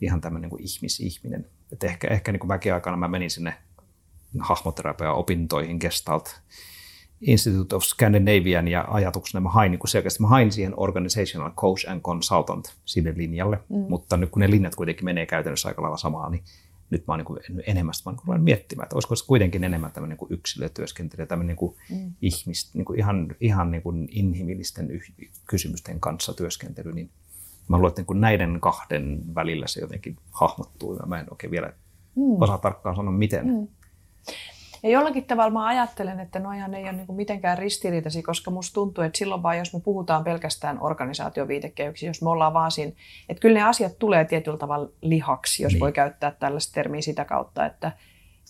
[0.00, 1.46] ihan tämmöinen niin ihmis-ihminen.
[1.72, 3.54] Et ehkä ehkä niin kuin mäkin aikana mä menin sinne
[4.38, 6.40] hahmoterapia-opintoihin Gestalt
[7.20, 11.90] Institute of Scandinavian ja ajatuksena mä hain niin kuin selkeästi, mä hain siihen organizational coach
[11.90, 13.76] and consultant sille linjalle, mm.
[13.88, 16.44] mutta nyt kun ne linjat kuitenkin menee käytännössä aika lailla samaa, niin
[16.90, 20.10] nyt mä oon niin kuin enemmän mä oon miettimään, että olisiko se kuitenkin enemmän tämmöinen
[20.10, 22.12] niin kuin yksilötyöskentely, tämmöinen niin kuin mm.
[22.22, 25.02] ihmis, niin kuin ihan, ihan niin kuin inhimillisten yh,
[25.46, 27.10] kysymysten kanssa työskentely, niin
[27.68, 31.50] mä luulen, että niin kuin näiden kahden välillä se jotenkin hahmottuu, ja mä en oikein
[31.50, 31.72] vielä
[32.16, 32.42] mm.
[32.42, 33.46] osaa tarkkaan sanoa, miten.
[33.46, 33.68] Mm.
[34.82, 39.04] Ja jollakin tavalla mä ajattelen, että noihan ei ole niin mitenkään ristiriitaisia, koska musta tuntuu,
[39.04, 42.92] että silloin vaan, jos me puhutaan pelkästään organisaatioviitekehyksiä, jos me ollaan vaan siinä,
[43.28, 45.80] että kyllä ne asiat tulee tietyllä tavalla lihaksi, jos Niin.
[45.80, 47.92] voi käyttää tällaista termiä sitä kautta, että,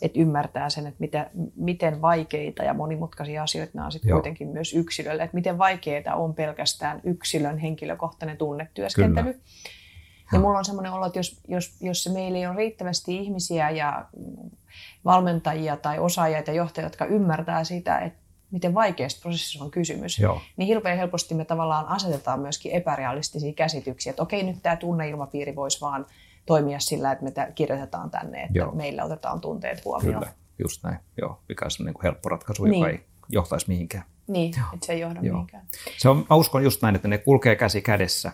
[0.03, 4.75] että ymmärtää sen, että mitä, miten vaikeita ja monimutkaisia asioita nämä on sitten kuitenkin myös
[4.75, 9.33] yksilölle, että miten vaikeita on pelkästään yksilön henkilökohtainen tunnetyöskentely.
[9.33, 9.45] Kyllä.
[10.33, 14.05] Ja mulla on semmoinen olo, että jos, jos, jos meillä ei ole riittävästi ihmisiä ja
[15.05, 18.19] valmentajia tai osaajia tai johtajia, jotka ymmärtää sitä, että
[18.51, 20.41] miten vaikeasta prosessissa on kysymys, Joo.
[20.57, 25.81] niin hirveän helposti me tavallaan asetetaan myöskin epärealistisia käsityksiä, että okei, nyt tämä tunneilmapiiri voisi
[25.81, 26.07] vaan
[26.47, 28.73] toimia sillä, että me kirjoitetaan tänne, että Joo.
[28.73, 30.19] meillä otetaan tunteet huomioon.
[30.23, 30.99] Kyllä, just näin.
[31.21, 32.81] Joo, mikä on niin kuin helppo ratkaisu, Niin.
[32.81, 34.05] joka ei johtaisi mihinkään.
[34.27, 35.33] Niin, että se ei johda Joo.
[35.33, 35.67] mihinkään.
[35.99, 38.33] Se on, mä uskon just näin, että ne kulkee käsi kädessä.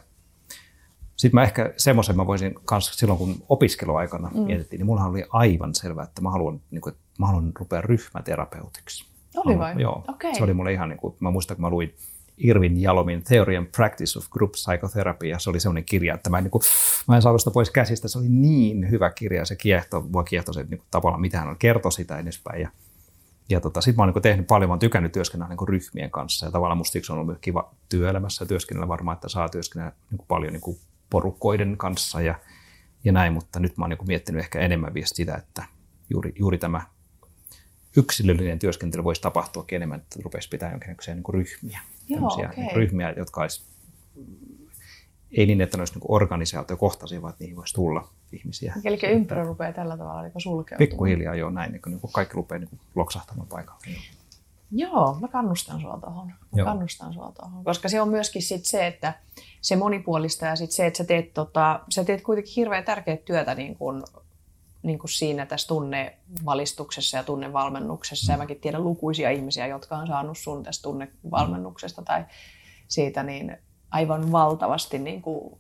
[1.17, 4.41] Sitten mä ehkä semmoisen mä voisin kanssa silloin, kun opiskeluaikana mm.
[4.41, 7.81] mietittiin, niin mullahan oli aivan selvää, että mä haluan, niin kuin, että mä haluan rupea
[7.81, 9.07] ryhmäterapeutiksi.
[9.37, 9.67] Oli vai?
[9.67, 10.05] haluan- Joo.
[10.09, 10.35] Okei.
[10.35, 11.95] Se oli mulle ihan niin kuin, mä muistan, kun mä luin
[12.39, 16.39] Irvin Jalomin Theory and Practice of Group Psychotherapy, ja se oli semmoinen kirja, että mä
[16.39, 16.63] en, niin kuin,
[17.09, 18.09] mä en saanut sitä pois käsistä.
[18.09, 21.41] Se oli niin hyvä kirja, ja se kiehto, mua kiehtoi se niin kuin, tavallaan, mitä
[21.41, 22.63] hän kertoi sitä edespäin.
[22.63, 22.71] Ja,
[23.49, 25.69] ja tota, sitten mä oon niin kuin, tehnyt paljon, mä oon tykännyt työskennellä niin kuin,
[25.69, 29.93] ryhmien kanssa, ja tavallaan musta siksi on ollut kiva työelämässä työskennellä varmaan, että saa työskennellä
[30.11, 30.79] niin kuin, paljon niin kuin,
[31.15, 32.35] porukoiden kanssa ja,
[33.05, 35.65] ja näin, mutta nyt mä oon niin miettinyt ehkä enemmän vielä sitä, että
[36.11, 36.83] juuri, juuri tämä
[37.97, 41.81] yksilöllinen työskentely voisi tapahtua enemmän, että rupesi pitää jonkinlaisia niin ryhmiä.
[42.09, 42.65] Joo, Tämmöisiä okei.
[42.65, 43.65] niin ryhmiä, jotka olisi,
[45.33, 48.75] ei niin, että ne olisi niin organisaatiokohtaisia, vaan että niihin voisi tulla ihmisiä.
[48.85, 50.89] Eli ympyrä rupeaa tällä tavalla niin sulkeutumaan.
[50.89, 53.87] Pikkuhiljaa jo näin, niin kuin, niin kuin kaikki rupeaa niin kuin loksahtamaan paikalle.
[54.71, 56.33] Joo, mä kannustan sua tuohon.
[56.65, 57.65] Kannustan sua tuohon.
[57.65, 59.15] Koska se on myöskin sit se, että
[59.61, 63.55] se monipuolista ja sit se, että sä teet, tota, sä teet kuitenkin hirveän tärkeää työtä
[63.55, 64.03] niin kuin,
[64.83, 68.33] niin kuin siinä tässä tunnevalistuksessa ja tunnevalmennuksessa.
[68.33, 72.25] Ja mäkin tiedän lukuisia ihmisiä, jotka on saanut sun tästä tunnevalmennuksesta tai
[72.89, 73.57] siitä niin
[73.91, 75.59] aivan valtavasti niin kuin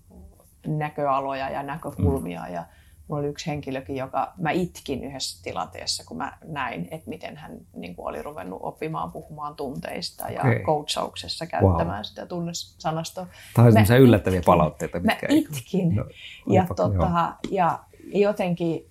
[0.66, 2.48] näköaloja ja näkökulmia.
[2.48, 2.64] Ja
[3.08, 7.58] mulla oli yksi henkilökin, joka mä itkin yhdessä tilanteessa, kun mä näin, että miten hän
[7.76, 10.60] niin kuin oli ruvennut oppimaan puhumaan tunteista ja Okei.
[10.62, 13.26] coachauksessa käyttämään sitä tunnesanastoa.
[13.54, 14.46] Tämä on Mä yllättäviä itkin.
[14.52, 15.94] palautteita, Mä mitkä ei- itkin.
[15.94, 16.04] No,
[16.50, 17.78] ja, tota, ja
[18.14, 18.90] jotenkin,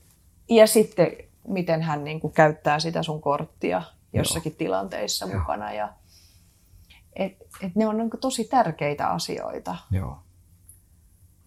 [0.50, 1.08] ja sitten
[1.48, 3.82] miten hän niin kuin käyttää sitä sun korttia
[4.14, 5.40] jossakin tilanteissa Joo.
[5.40, 5.74] mukana.
[5.74, 5.90] Ja,
[7.16, 9.76] et, et ne on niin kuin tosi tärkeitä asioita.
[9.92, 10.18] Joo.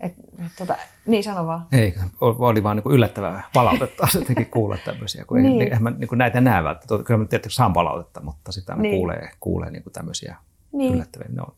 [0.00, 0.14] Et,
[0.58, 0.76] tota,
[1.06, 1.66] niin sano vaan.
[1.72, 5.50] Ei, oli vaan niin yllättävää palautetta jotenkin kuulla tämmöisiä, kun niin.
[5.50, 5.62] Niin.
[5.62, 7.06] ei, eihän mä niin näitä näe välttämättä.
[7.06, 8.94] Kyllä mä tietysti saan palautetta, mutta sitä aina Niin.
[8.96, 10.36] kuulee, kuulee niin tämmöisiä
[10.72, 10.94] Niin.
[10.94, 11.28] yllättäviä.
[11.32, 11.54] Ne on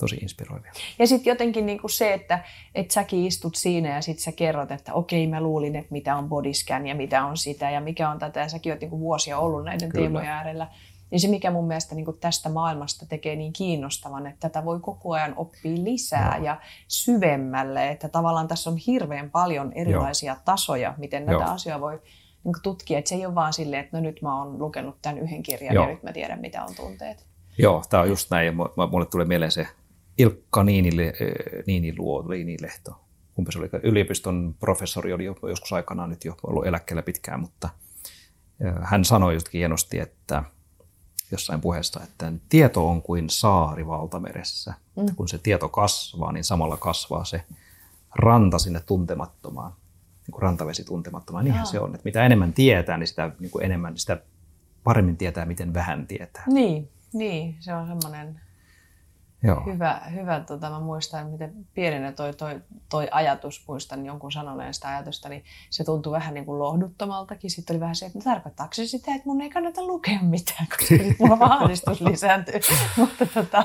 [0.00, 0.72] tosi inspiroivia.
[0.98, 4.94] Ja sitten jotenkin niinku se, että et säkin istut siinä ja sitten sä kerrot, että
[4.94, 8.40] okei mä luulin, että mitä on bodyscan ja mitä on sitä ja mikä on tätä
[8.40, 10.02] ja säkin oot niinku vuosia ollut näiden Kyllä.
[10.02, 10.68] teemojen äärellä.
[11.10, 15.12] Niin se, mikä mun mielestä niin tästä maailmasta tekee niin kiinnostavan, että tätä voi koko
[15.12, 16.44] ajan oppia lisää Joo.
[16.44, 17.88] ja syvemmälle.
[17.90, 20.42] Että tavallaan tässä on hirveän paljon erilaisia Joo.
[20.44, 21.52] tasoja, miten näitä Joo.
[21.52, 22.00] asioita voi
[22.44, 22.98] niin tutkia.
[22.98, 25.74] Että se ei ole vaan silleen, että no nyt mä oon lukenut tämän yhden kirjan
[25.74, 25.84] Joo.
[25.84, 27.26] ja nyt mä tiedän, mitä on tunteet.
[27.58, 28.56] Joo, tämä on just näin.
[28.90, 29.66] Mulle tulee mieleen se
[30.18, 31.12] Ilkka Niinile,
[31.66, 33.00] Niiniluo, Niinilehto.
[33.34, 33.68] Kumpi se oli?
[33.82, 37.68] Yliopiston professori oli joskus aikanaan nyt jo ollut eläkkeellä pitkään, mutta
[38.82, 40.42] hän sanoi justkin hienosti, että–
[41.30, 44.74] jossain puheessa, että tieto on kuin saari valtameressä.
[44.96, 45.06] Mm.
[45.16, 47.44] Kun se tieto kasvaa, niin samalla kasvaa se
[48.14, 49.72] ranta sinne tuntemattomaan,
[50.26, 51.44] niin kuin rantavesi tuntemattomaan.
[51.44, 51.72] Niinhän Jaa.
[51.72, 54.22] se on, että mitä enemmän tietää, niin sitä, niin kuin enemmän, niin sitä
[54.84, 56.44] paremmin tietää, miten vähän tietää.
[56.46, 58.40] Niin, niin se on semmoinen
[59.46, 59.62] Joo.
[59.66, 64.88] Hyvä, hyvä tota, mä muistan, miten pienenä toi, toi, toi ajatus, muistan jonkun sanoneen sitä
[64.88, 67.50] ajatusta, niin se tuntui vähän niin kuin lohduttomaltakin.
[67.50, 70.66] Sitten oli vähän se, että no, tarkoittaako se sitä, että mun ei kannata lukea mitään,
[70.68, 72.60] koska sitten mulla ahdistus lisääntyy.
[72.96, 73.64] mutta tota,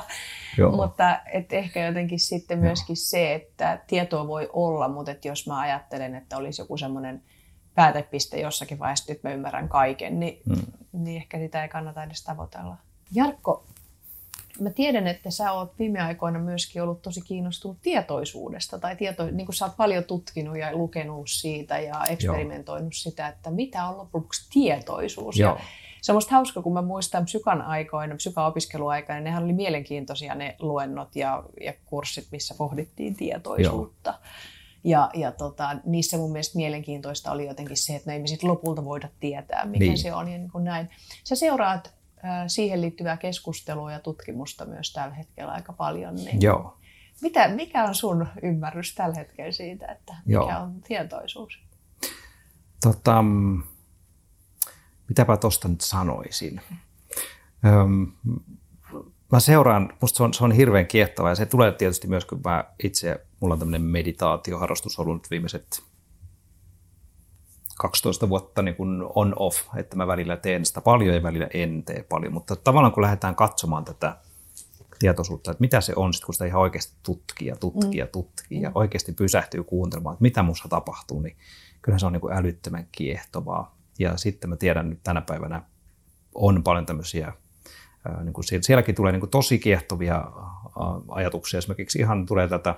[0.72, 3.06] mutta et ehkä jotenkin sitten myöskin Joo.
[3.06, 7.24] se, että tietoa voi olla, mutta et jos mä ajattelen, että olisi joku semmoinen
[7.76, 10.72] päätepiste jossakin vaiheessa, että mä ymmärrän kaiken, niin, hmm.
[10.92, 12.78] niin ehkä sitä ei kannata edes tavoitella.
[13.12, 13.66] Jarkko,
[14.62, 19.46] Mä tiedän, että sä oot viime aikoina myöskin ollut tosi kiinnostunut tietoisuudesta, tai tieto, niin
[19.46, 23.12] kuin sä oot paljon tutkinut ja lukenut siitä ja eksperimentoinut Joo.
[23.12, 25.38] sitä, että mitä on lopuksi tietoisuus.
[25.38, 25.56] Joo.
[25.56, 25.62] Ja
[26.02, 31.16] se on musta hauska, kun mä muistan psykan aikoina, psykaopiskeluaikoina, nehän oli mielenkiintoisia ne luennot
[31.16, 34.10] ja, ja kurssit, missä pohdittiin tietoisuutta.
[34.10, 34.20] Joo.
[34.84, 38.50] Ja, ja tota, niissä mun mielestä mielenkiintoista oli jotenkin se, että no ei me sitten
[38.50, 39.98] lopulta voida tietää, mikä niin.
[39.98, 40.90] se on ja niin kuin näin.
[41.24, 41.94] Sä seuraat
[42.48, 46.16] siihen liittyvää keskustelua ja tutkimusta myös tällä hetkellä aika paljon.
[46.16, 46.78] Niin Joo.
[47.22, 50.60] Mitä, mikä on sun ymmärrys tällä hetkellä siitä, että mikä Joo.
[50.62, 51.60] on tietoisuus?
[52.82, 53.24] Tota,
[55.10, 56.62] mitäpä tuosta nyt sanoisin?
[57.66, 58.12] Öm,
[59.32, 62.42] mä seuraan, musta se on, se on hirveän kiehtova ja se tulee tietysti myös, kun
[62.46, 65.84] mä itse, mulla on tämmöinen meditaatioharrastus ollut nyt viimeiset
[67.82, 72.06] 12 vuotta niin kuin on-off, että mä välillä teen sitä paljon ja välillä en tee
[72.10, 72.34] paljon.
[72.34, 74.18] Mutta tavallaan kun lähdetään katsomaan tätä
[75.00, 78.12] tietoisuutta, että mitä se on, sit kun sitä ihan oikeasti tutkii ja tutkii ja mm.
[78.12, 78.76] tutkii ja mm.
[78.76, 81.38] oikeasti pysähtyy kuuntelemaan, että mitä musta tapahtuu, niin
[81.82, 83.78] kyllähän se on niin kuin älyttömän kiehtovaa.
[84.00, 85.64] Ja sitten mä tiedän nyt tänä päivänä
[86.36, 87.34] on paljon tämmöisiä,
[88.24, 90.32] niin kuin sielläkin tulee niin kuin tosi kiehtovia
[91.08, 91.58] ajatuksia.
[91.58, 92.76] Esimerkiksi ihan tulee tätä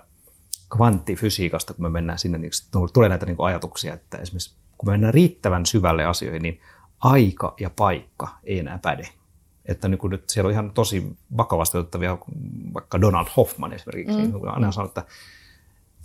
[0.76, 2.52] kvanttifysiikasta, kun me mennään sinne, niin
[2.94, 6.62] tulee näitä niin kuin ajatuksia, että esimerkiksi kun me mennään riittävän syvälle asioihin, niin
[7.00, 9.08] aika ja paikka ei enää päde.
[9.66, 12.18] Että niin nyt siellä on ihan tosi vakavasti otettavia,
[12.74, 14.22] vaikka Donald Hoffman esimerkiksi, mm.
[14.22, 15.04] niin aina sanoo, että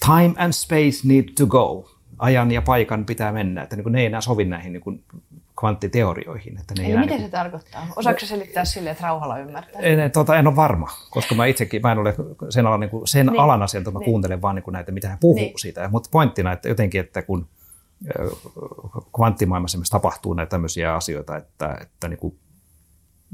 [0.06, 1.90] time and space need to go.
[2.18, 5.04] Ajan ja paikan pitää mennä, että niin ne ei enää sovi näihin niin
[5.60, 6.58] kvanttiteorioihin.
[6.60, 7.86] Että ne Eli miten niin se tarkoittaa?
[7.96, 9.80] Osaatko selittää sille, että rauhalla ymmärtää?
[9.80, 12.14] En, tuota, en ole varma, koska mä itsekin, mä en ole
[12.50, 13.40] sen alan, niin kuin, sen niin.
[13.40, 14.04] alan asialta, mä niin.
[14.04, 15.58] kuuntelen vaan niin kuin näitä, mitä hän puhuu niin.
[15.58, 15.88] siitä.
[15.92, 17.48] Mutta pointtina, että jotenkin, että kun
[19.16, 22.38] kvanttimaailmassa tapahtuu näitä tämmöisiä asioita, että, että niin kuin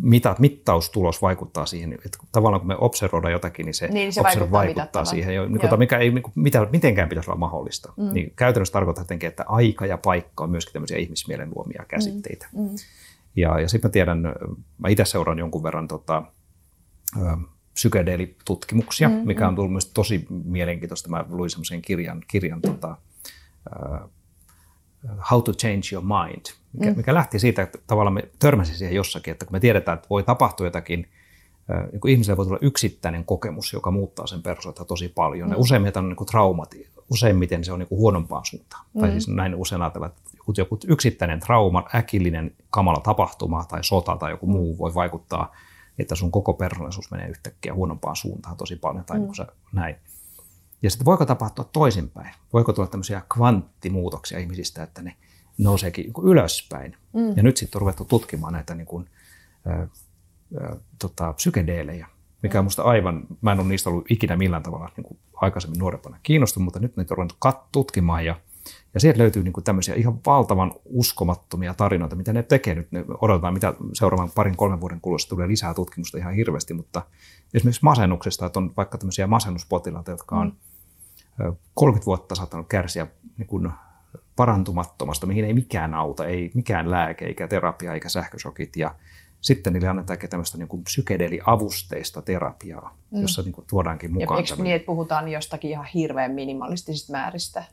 [0.02, 4.52] mitat, mittaustulos vaikuttaa siihen, että tavallaan kun me observoidaan jotakin, niin se, niin, se vaikuttaa,
[4.52, 7.92] vaikuttaa siihen, niin, tota, mikä ei niin kuin, mitä, mitenkään pitäisi olla mahdollista.
[7.96, 8.12] Mm.
[8.12, 12.46] Niin käytännössä tarkoittaa jotenkin, että aika ja paikka on myöskin tämmöisiä ihmismielen luomia käsitteitä.
[12.52, 12.60] Mm.
[12.62, 12.76] Mm.
[13.36, 14.22] Ja, ja sitten mä tiedän,
[14.78, 16.22] mä itse seuraan jonkun verran tota,
[17.74, 19.56] psykedeelitutkimuksia, mm, mikä on mm.
[19.56, 21.08] tullut myös tosi mielenkiintoista.
[21.08, 22.96] Mä luin semmoisen kirjan, kirjan tota,
[25.30, 26.96] How to Change Your Mind, mikä, mm.
[26.96, 30.22] mikä lähti siitä, että tavallaan me törmäsin siihen jossakin, että kun me tiedetään, että voi
[30.22, 31.08] tapahtua jotakin,
[31.92, 35.48] niin kuin ihmiselle voi tulla yksittäinen kokemus, joka muuttaa sen persoonaa tosi paljon.
[35.48, 35.52] Mm.
[35.52, 36.74] Ja useimmiten on niin kuin traumat,
[37.10, 38.86] useimmiten se on niin kuin huonompaan suuntaan.
[38.94, 39.00] Mm.
[39.00, 44.16] Tai siis näin usein ajatellaan, että joku, joku yksittäinen trauma, äkillinen kamala tapahtuma tai sota
[44.16, 45.52] tai joku muu voi vaikuttaa,
[45.98, 49.24] että sun koko persoonallisuus menee yhtäkkiä huonompaan suuntaan tosi paljon tai mm.
[49.24, 49.96] niin kuin näin.
[50.84, 52.34] Ja sitten voiko tapahtua toisinpäin?
[52.52, 55.16] Voiko tulla tämmöisiä kvanttimuutoksia ihmisistä, että ne
[55.58, 56.96] nouseekin niin ylöspäin?
[57.12, 57.36] Mm.
[57.36, 59.08] Ja nyt sitten on ruvettu tutkimaan näitä niin kuin,
[59.66, 62.06] äh, äh, tota, psykedeelejä,
[62.42, 65.78] mikä on musta aivan, mä en ole niistä ollut ikinä millään tavalla niin kuin aikaisemmin
[65.78, 68.40] nuorempana kiinnostunut, mutta nyt niitä on ruvennut tutkimaan ja,
[68.94, 72.92] ja sieltä löytyy niin kuin tämmöisiä ihan valtavan uskomattomia tarinoita, mitä ne tekee nyt.
[72.92, 77.02] Ne odotetaan, mitä seuraavan parin kolmen vuoden kuluessa tulee lisää tutkimusta ihan hirveästi, mutta
[77.54, 80.73] esimerkiksi masennuksesta, että on vaikka tämmöisiä masennuspotilaita, jotka on mm
[81.74, 83.06] 30 vuotta saattanut kärsiä
[83.38, 83.70] niin kuin
[84.36, 88.76] parantumattomasta, mihin ei mikään auta, ei mikään lääke, eikä terapia, eikä sähkösokit.
[88.76, 88.94] Ja
[89.40, 93.22] sitten niille annetaan tämmöistä niin kuin psykedeliavusteista terapiaa, mm.
[93.22, 94.38] jossa niin kuin tuodaankin mukaan.
[94.38, 97.64] Ja eikö niin, että puhutaan jostakin ihan hirveän minimalistisista määristä?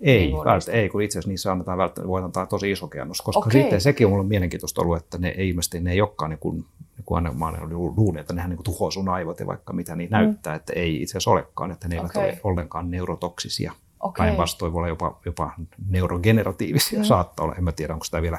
[0.00, 3.22] Ei, niin välttämättä, ei, kun itse asiassa niissä annetaan välttämättä, voi antaa tosi iso kennos,
[3.22, 3.52] koska okay.
[3.52, 6.56] sitten sekin on ollut mielenkiintoista ollut, että ne ei ilmeisesti ne ei olekaan niin kuin,
[6.80, 9.96] niin kuin aina mä luullut, että nehän niin kuin tuhoaa sun aivot ja vaikka mitä
[9.96, 10.16] niin mm.
[10.16, 12.28] näyttää, että ei itse asiassa olekaan, että ne eivät okay.
[12.28, 13.72] ole ollenkaan neurotoksisia.
[14.00, 14.26] Okay.
[14.26, 15.52] Päinvastoin voi olla jopa, jopa
[15.88, 17.04] neurogeneratiivisia, mm.
[17.04, 18.38] saattaa olla, en mä tiedä onko sitä vielä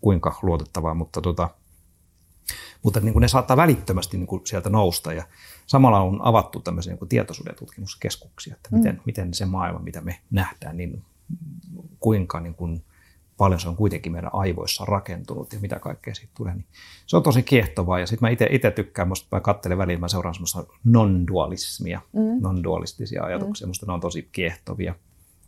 [0.00, 1.48] kuinka luotettavaa, mutta, tota,
[2.82, 5.24] mutta niin kuin ne saattaa välittömästi niin kuin sieltä nousta ja
[5.70, 9.00] samalla on avattu tämmöisiä niin tietoisuuden tutkimuskeskuksia, että miten, mm.
[9.04, 11.02] miten se maailma, mitä me nähdään, niin
[12.00, 12.82] kuinka niin kuin
[13.36, 16.54] paljon se on kuitenkin meidän aivoissa rakentunut ja mitä kaikkea siitä tulee.
[16.54, 16.66] Niin
[17.06, 20.34] se on tosi kiehtovaa ja sitten mä itse tykkään, musta mä katselen väliin, mä seuraan
[20.34, 22.42] semmoista non-dualismia, mm.
[22.42, 23.70] non-dualistisia ajatuksia, mm.
[23.70, 24.94] musta ne on tosi kiehtovia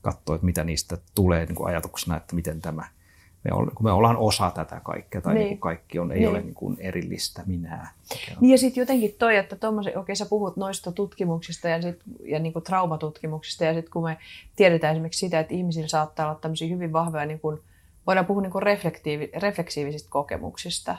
[0.03, 2.89] katsoa, että mitä niistä tulee niin kuin ajatuksena, että miten tämä–
[3.45, 5.47] me, olla, kun me ollaan osa tätä kaikkea, tai niin.
[5.47, 6.29] Niin kaikki on, ei niin.
[6.29, 7.93] ole niin kuin erillistä minää.
[8.41, 12.39] Niin ja sitten jotenkin toi, että okei okay, sä puhut noista tutkimuksista ja, sit, ja
[12.39, 14.17] niin kuin traumatutkimuksista, ja sitten kun me
[14.57, 17.61] tiedetään esimerkiksi sitä, että ihmisillä saattaa olla tämmöisiä hyvin vahvoja, niin kuin,
[18.07, 20.99] voidaan puhua niin kuin reflektiivi, refleksiivisistä kokemuksista.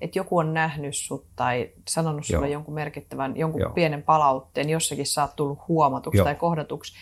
[0.00, 2.52] Että joku on nähnyt sut tai sanonut sulle Joo.
[2.52, 3.70] jonkun merkittävän, jonkun Joo.
[3.70, 6.24] pienen palautteen, jossakin sä oot tullut huomatuksi Joo.
[6.24, 6.92] tai kohdatuksi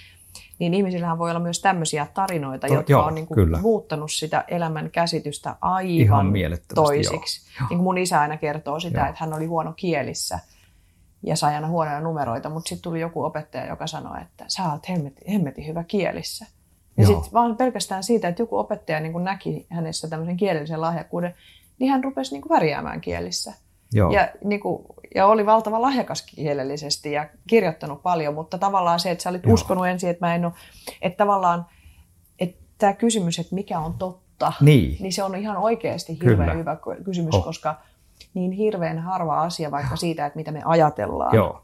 [0.61, 4.45] niin ihmisillähän voi olla myös tämmöisiä tarinoita, to, jotka joo, on niin kuin muuttanut sitä
[4.49, 6.33] elämän käsitystä aivan
[6.75, 7.41] toisiksi.
[7.61, 7.69] Joo.
[7.69, 9.09] Niin kuin mun isä aina kertoo sitä, joo.
[9.09, 10.39] että hän oli huono kielissä
[11.23, 14.89] ja sai aina huonoja numeroita, mutta sitten tuli joku opettaja, joka sanoi, että sä oot
[14.89, 16.47] hemmetin, hemmetin hyvä kielissä.
[16.97, 21.35] Ja sitten vaan pelkästään siitä, että joku opettaja niin kuin näki hänessä tämmöisen kielellisen lahjakkuuden,
[21.79, 23.53] niin hän rupesi niin kuin värjäämään kielissä.
[23.93, 24.11] Joo.
[24.11, 24.85] Ja, niin kuin,
[25.15, 29.55] ja oli valtava lahjakas kielellisesti ja kirjoittanut paljon, mutta tavallaan se, että sä olit Joo.
[29.55, 30.53] uskonut ensin, että mä en ole,
[31.03, 31.67] että tavallaan,
[32.39, 36.55] että tämä kysymys, että mikä on totta, niin, niin se on ihan oikeasti hirveän Kyllä.
[36.55, 37.45] hyvä kysymys, oh.
[37.45, 37.77] koska
[38.35, 41.37] niin hirveän harva asia vaikka siitä, että mitä me ajatellaan.
[41.37, 41.63] Joo.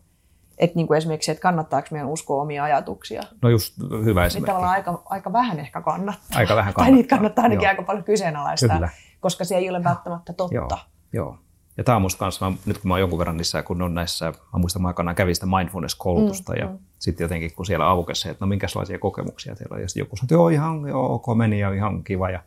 [0.58, 3.22] Että niin kuin esimerkiksi, että kannattaako meidän uskoa omia ajatuksia.
[3.42, 4.34] No just hyvä esimerkki.
[4.34, 6.38] Niin tavallaan aika, aika vähän ehkä kannattaa.
[6.38, 6.84] Aika vähän kannattaa.
[6.84, 7.70] Tai niitä kannattaa ainakin Joo.
[7.70, 8.88] aika paljon kyseenalaistaa, Kyllä.
[9.20, 10.54] koska se ei ole välttämättä totta.
[10.54, 10.68] Joo.
[11.12, 11.38] Joo.
[11.76, 13.94] Ja tämä on musta kanssa, mä, nyt kun mä oon jonkun verran niissä, kun on
[13.94, 16.78] näissä, mä muistan mä aikanaan kävin sitä mindfulness-koulutusta mm, ja mm.
[16.98, 19.82] sitten jotenkin kun siellä aukesi se, että no minkälaisia kokemuksia teillä on.
[19.82, 22.30] Ja sitten joku sanoi, että joo ihan joo, ok meni ja ihan kiva.
[22.30, 22.42] Ja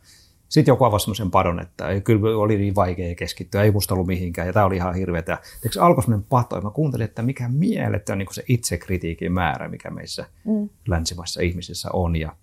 [0.50, 4.08] sitten joku avasi semmoisen padon, että ei, kyllä oli niin vaikea keskittyä, ei musta ollut
[4.08, 5.32] mihinkään ja tämä oli ihan hirveätä.
[5.76, 9.90] Ja alkoi semmoinen pato ja mä kuuntelin, että mikä mieletön niin se itsekritiikin määrä, mikä
[9.90, 10.70] meissä mm.
[10.88, 12.16] länsimaissa ihmisissä on.
[12.16, 12.36] Ja,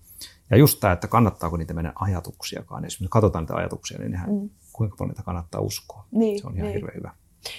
[0.51, 2.85] ja just tämä, että kannattaako niitä meidän ajatuksiakaan.
[2.85, 6.05] Jos me katsotaan niitä ajatuksia, niin nehän mm kuinka paljon niitä kannattaa uskoa.
[6.11, 6.75] Niin, se on ihan niin.
[6.75, 7.11] hirveän hyvä.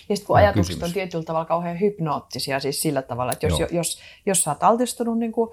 [0.09, 0.89] Ja sitten kun ajatukset kysymys.
[0.89, 5.19] on tietyllä tavalla kauhean hypnoottisia, siis sillä tavalla, että jos, jos, jos sä oot altistunut
[5.19, 5.49] niin kuin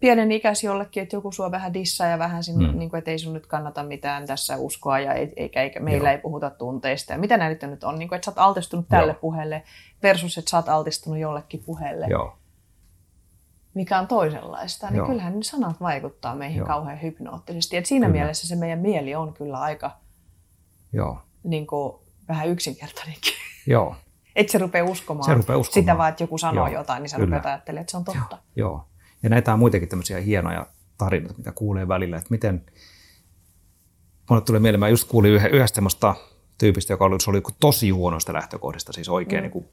[0.00, 2.78] pienen ikäisi jollekin, että joku sua vähän dissaa ja vähän sinne, mm.
[2.78, 6.16] niin kuin, että ei sun nyt kannata mitään tässä uskoa ja eikä, eikä meillä Joo.
[6.16, 7.12] ei puhuta tunteista.
[7.12, 9.20] Ja mitä näitä nyt on, niin kuin, että sä oot altistunut tälle Joo.
[9.20, 9.62] puheelle
[10.02, 12.06] versus, että sä oot altistunut jollekin puheelle.
[12.10, 12.36] Joo
[13.74, 15.06] mikä on toisenlaista, niin Joo.
[15.06, 16.66] kyllähän ne sanat vaikuttaa meihin Joo.
[16.66, 17.76] kauhean hypnoottisesti.
[17.76, 18.18] Et siinä kyllä.
[18.18, 19.90] mielessä se meidän mieli on kyllä aika
[20.96, 21.18] Joo.
[21.44, 21.92] Niin kuin,
[22.28, 23.32] vähän yksinkertainenkin.
[23.66, 23.96] Joo.
[24.36, 25.82] Että se rupeaa uskomaan, se rupeaa uskomaan.
[25.82, 28.38] sitä vaan, että joku sanoo Joo, jotain, niin sä rupeat ajattelemaan, että se on totta.
[28.56, 28.68] Joo.
[28.70, 28.88] Joo.
[29.22, 30.66] Ja näitä on muitakin tämmöisiä hienoja
[30.98, 32.66] tarinoita, mitä kuulee välillä, että miten,
[34.30, 36.14] mulle tulee mieleen, mä just kuulin yhdestä semmoista
[36.58, 39.50] tyypistä, joka oli, se oli tosi huonoista lähtökohdista, siis oikein mm.
[39.50, 39.70] niin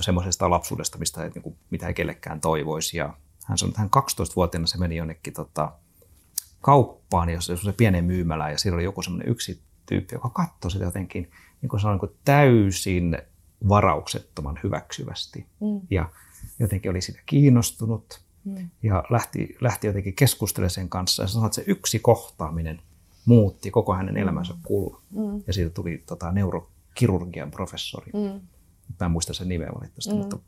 [0.00, 2.96] semmoisesta lapsuudesta, mistä ei, niin kuin, mitä ei kellekään toivoisi.
[2.96, 3.14] Ja
[3.46, 5.72] hän, sanoi, hän 12-vuotiaana se meni jonnekin tota,
[6.60, 9.62] kauppaan, jossa se pienen myymälään, ja siellä oli joku semmoinen yksi
[9.92, 11.30] tyyppi, joka katsoi sitä jotenkin
[11.62, 13.18] niin kuin sanoin, niin täysin
[13.68, 15.46] varauksettoman hyväksyvästi.
[15.60, 15.80] Mm.
[15.90, 16.08] Ja
[16.58, 18.70] jotenkin oli siitä kiinnostunut mm.
[18.82, 21.22] ja lähti, lähti jotenkin keskustelemaan sen kanssa.
[21.22, 22.80] Ja sanoi, että se yksi kohtaaminen
[23.24, 25.00] muutti koko hänen elämänsä kulun.
[25.10, 25.42] Mm.
[25.46, 28.12] Ja siitä tuli tota, neurokirurgian professori.
[28.12, 28.40] Mm.
[29.00, 30.18] Mä en muista sen nimeä valitettavasti, mm.
[30.18, 30.38] mutta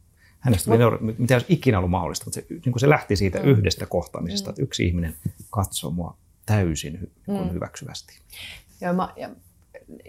[0.40, 3.38] hänestä tuli neuro, mitä olisi ikinä ollut mahdollista, mutta se, niin kuin se lähti siitä
[3.38, 3.44] mm.
[3.44, 4.50] yhdestä kohtaamisesta, mm.
[4.50, 5.16] että yksi ihminen
[5.50, 6.16] katsoo mua
[6.46, 7.52] täysin hy, mm.
[7.52, 8.18] hyväksyvästi.
[8.84, 9.28] Joo, mä, ja,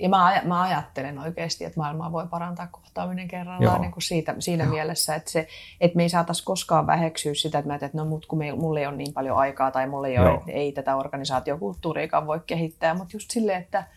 [0.01, 4.63] ja mä, mä ajattelen oikeasti, että maailmaa voi parantaa kohtaaminen kerrallaan niin kuin siitä, siinä
[4.63, 4.73] Joo.
[4.73, 5.47] mielessä, että, se,
[5.81, 8.79] että me ei saataisi koskaan väheksyä sitä, että, mä että no mut kun me, mulla
[8.79, 13.15] ei ole niin paljon aikaa tai mulla ei, ole, ei tätä organisaatiokulttuuriikaan voi kehittää, mutta
[13.15, 13.87] just silleen, että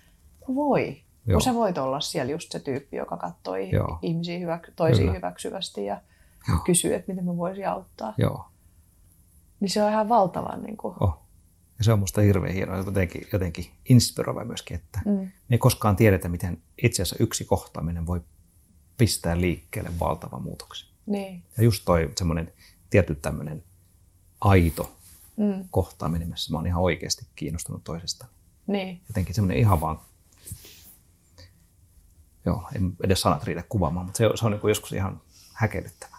[0.40, 1.02] kun voi.
[1.26, 1.34] Joo.
[1.34, 3.98] Kun sä voit olla siellä just se tyyppi, joka katsoo Joo.
[4.02, 5.16] ihmisiä hyvä, toisiin Kyllä.
[5.16, 6.00] hyväksyvästi ja
[6.48, 6.58] Joo.
[6.64, 8.14] kysyy, että miten mä voisin auttaa.
[8.18, 8.44] Joo.
[9.60, 11.27] Niin se on ihan valtavan niin kuin, oh
[11.78, 15.12] ja se on musta hirveän hienoa, jotenkin, jotenkin inspiroiva myöskin, että mm.
[15.12, 18.20] me ei koskaan tiedetä, miten itse asiassa yksi kohtaaminen voi
[18.96, 20.88] pistää liikkeelle valtavan muutoksen.
[21.06, 21.42] Niin.
[21.56, 22.52] Ja just toi semmoinen
[22.90, 23.64] tietty tämmöinen
[24.40, 24.96] aito
[25.36, 25.68] mm.
[25.70, 28.26] kohtaaminen, missä mä oon ihan oikeasti kiinnostunut toisesta.
[28.66, 29.00] Niin.
[29.08, 30.00] Jotenkin semmoinen ihan vaan
[32.46, 35.20] joo, en edes sanat riitä kuvaamaan, mutta se, se on niin joskus ihan
[35.52, 36.16] häkellyttävä.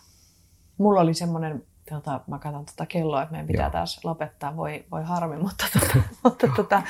[0.77, 3.71] Mulla oli semmoinen, tota, mä katson tota kelloa, että meidän pitää joo.
[3.71, 6.81] taas lopettaa, voi, voi harmi, mutta, tota, mutta tota,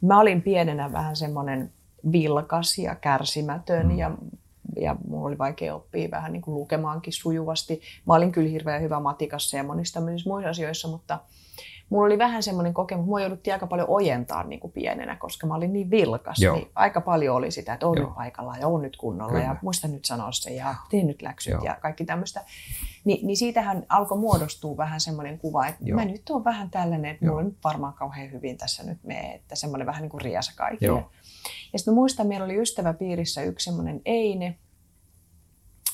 [0.00, 1.72] mä olin pienenä vähän semmoinen
[2.12, 3.98] vilkas ja kärsimätön mm.
[3.98, 4.10] ja
[4.76, 7.80] ja mulla oli vaikea oppia vähän niin kuin lukemaankin sujuvasti.
[8.06, 11.18] Mä olin kyllä hirveän hyvä matikassa ja monissa tämmöisissä muissa asioissa, mutta
[11.90, 15.54] mulla oli vähän semmoinen kokemus, mua jouduttiin aika paljon ojentaa niin kuin pienenä, koska mä
[15.54, 16.38] olin niin vilkas.
[16.38, 16.56] Joo.
[16.56, 18.06] Niin aika paljon oli sitä, että on Joo.
[18.06, 19.44] nyt paikalla ja on nyt kunnolla Kyllä.
[19.44, 21.62] ja muista nyt sanoa se ja tee nyt läksyt Joo.
[21.64, 22.44] ja kaikki tämmöistä.
[23.04, 25.98] Ni, niin siitähän alkoi muodostua vähän semmoinen kuva, että Joo.
[25.98, 27.32] mä nyt on vähän tällainen, että Joo.
[27.32, 30.52] mulla on nyt varmaan kauhean hyvin tässä nyt me, että semmoinen vähän niin kuin riasa
[30.56, 30.98] kaikille.
[30.98, 31.10] Joo.
[31.72, 34.56] Ja sitten muistan, meillä oli ystäväpiirissä yksi semmoinen Eine,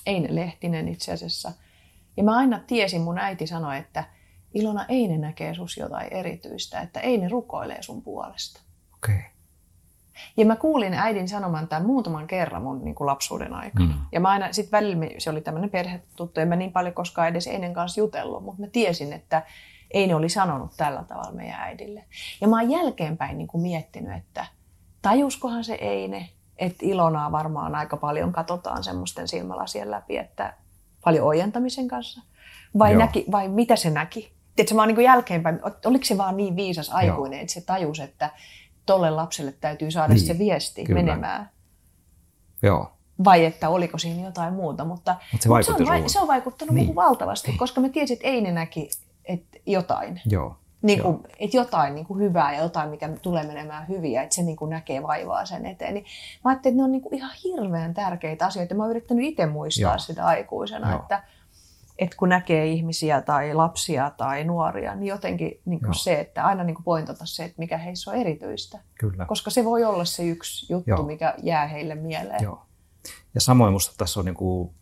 [0.07, 1.53] Eine Lehtinen itse asiassa.
[2.17, 4.05] Ja mä aina tiesin, mun äiti sanoi, että
[4.55, 8.61] Ilona Eine näkee sus jotain erityistä, että Eine rukoilee sun puolesta.
[8.95, 9.15] Okei.
[9.15, 9.35] Okay.
[10.37, 13.95] Ja mä kuulin äidin sanoman tämän muutaman kerran mun niin kuin lapsuuden aikana.
[13.95, 14.01] Mm.
[14.13, 17.47] Ja mä aina, sit välillä se oli tämmöinen perhetuttu, en mä niin paljon koskaan edes
[17.47, 19.43] Einen kanssa jutellut, mutta mä tiesin, että
[19.95, 22.05] Eine oli sanonut tällä tavalla meidän äidille.
[22.41, 24.47] Ja mä oon jälkeenpäin niin kuin miettinyt, että
[25.03, 30.55] tajuskohan se Eine, että Ilonaa varmaan aika paljon katsotaan semmoisten silmälasien läpi, että
[31.05, 32.23] paljon ojentamisen kanssa.
[32.79, 34.33] Vai, näki, vai mitä se näki?
[34.57, 37.43] Tiedätkö, mä oon niin jälkeenpäin, oliko se vaan niin viisas aikuinen, Joo.
[37.43, 38.31] että se tajus, että
[38.87, 41.03] tolle lapselle täytyy saada niin, se viesti kyllä.
[41.03, 41.51] menemään.
[42.63, 42.91] Joo.
[43.25, 46.75] Vai että oliko siinä jotain muuta, mutta, Mut se, mutta se, on, se on vaikuttanut
[46.75, 46.95] niin.
[46.95, 47.59] valtavasti, niin.
[47.59, 48.91] koska mä tiesin, että Eine näki
[49.25, 50.21] että jotain.
[50.27, 50.57] Joo.
[50.83, 54.43] Niin kuin, että jotain niin kuin hyvää ja jotain, mikä tulee menemään hyviä, että se
[54.43, 55.95] niin kuin näkee vaivaa sen eteen.
[55.95, 56.07] Niin
[56.45, 58.75] mä ajattelin, että ne on niin kuin ihan hirveän tärkeitä asioita.
[58.75, 59.99] Mä oon yrittänyt itse muistaa Joo.
[59.99, 61.01] sitä aikuisena, Joo.
[61.01, 61.23] että,
[61.99, 66.65] että kun näkee ihmisiä tai lapsia tai nuoria, niin jotenkin niin kuin se, että aina
[66.65, 68.79] niin kuin pointata se, että mikä heissä on erityistä.
[68.99, 69.27] Kyllä.
[69.27, 71.03] Koska se voi olla se yksi juttu, Joo.
[71.03, 72.43] mikä jää heille mieleen.
[72.43, 72.67] Joo.
[73.35, 74.75] Ja samoin minusta tässä on niin kuin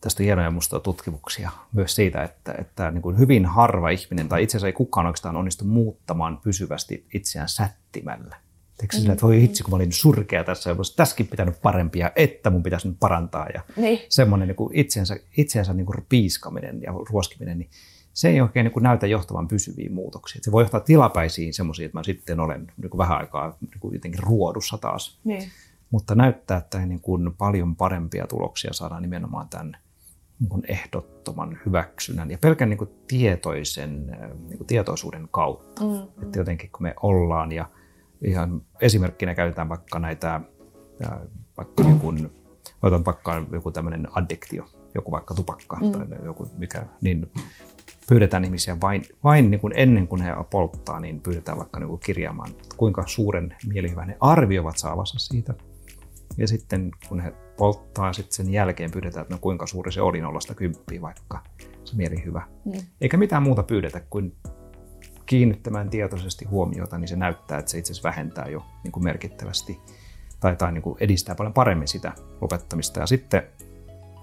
[0.00, 4.56] tästä hienoja musta tutkimuksia myös siitä, että, että niin kuin hyvin harva ihminen, tai itse
[4.56, 8.36] asiassa ei kukaan oikeastaan onnistu muuttamaan pysyvästi itseään sättimällä.
[8.82, 9.10] Eikö mm-hmm.
[9.12, 12.88] että voi itse, kun mä olin surkea tässä, ja tässäkin pitänyt parempia, että mun pitäisi
[12.88, 13.46] nyt parantaa.
[13.54, 13.98] Ja niin.
[14.08, 17.70] semmoinen niin kuin itsensä, itsensä niin kuin piiskaminen ja ruoskiminen, niin
[18.12, 20.44] se ei oikein niin kuin näytä johtavan pysyviin muutoksiin.
[20.44, 23.94] Se voi johtaa tilapäisiin semmoisiin, että mä sitten olen niin kuin vähän aikaa niin kuin
[23.94, 25.20] jotenkin ruodussa taas.
[25.24, 25.50] Niin.
[25.90, 29.76] Mutta näyttää, että niin kuin paljon parempia tuloksia saadaan nimenomaan tämän
[30.40, 34.06] niin kuin ehdottoman hyväksynnän ja pelkän niin kuin tietoisen
[34.48, 35.82] niin kuin tietoisuuden kautta.
[35.84, 36.22] Mm.
[36.22, 37.68] Että jotenkin kun me ollaan ja
[38.24, 40.40] ihan esimerkkinä käytetään vaikka näitä,
[41.56, 42.30] vaikka niin kuin,
[42.82, 44.64] otan vaikka joku tämmöinen addiktio,
[44.94, 45.92] joku vaikka tupakka mm.
[45.92, 47.30] tai joku mikä, niin
[48.08, 52.00] pyydetään ihmisiä vain, vain niin kuin ennen kuin he polttaa, niin pyydetään vaikka niin kuin
[52.00, 55.54] kirjaamaan, kuinka suuren mielihyvän he arvioivat saavansa siitä.
[56.36, 60.20] Ja sitten kun he polttaa, sitten sen jälkeen pyydetään, että no kuinka suuri se oli
[60.20, 61.42] nollasta kymppiä vaikka
[61.84, 62.42] se mielihyvä.
[62.64, 62.72] Mm.
[63.00, 64.36] Eikä mitään muuta pyydetä kuin
[65.26, 69.80] kiinnittämään tietoisesti huomiota, niin se näyttää, että se itse asiassa vähentää jo niin kuin merkittävästi
[70.40, 73.00] tai, tai niin kuin edistää paljon paremmin sitä lopettamista.
[73.00, 73.42] Ja sitten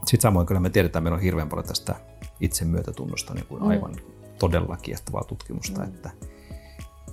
[0.05, 1.95] sit samoin kyllä me tiedetään, että meillä on hirveän paljon tästä
[2.39, 3.67] itsemyötätunnosta niin kuin mm.
[3.67, 4.01] aivan mm.
[4.39, 5.87] todella kiehtovaa tutkimusta, mm.
[5.87, 6.09] että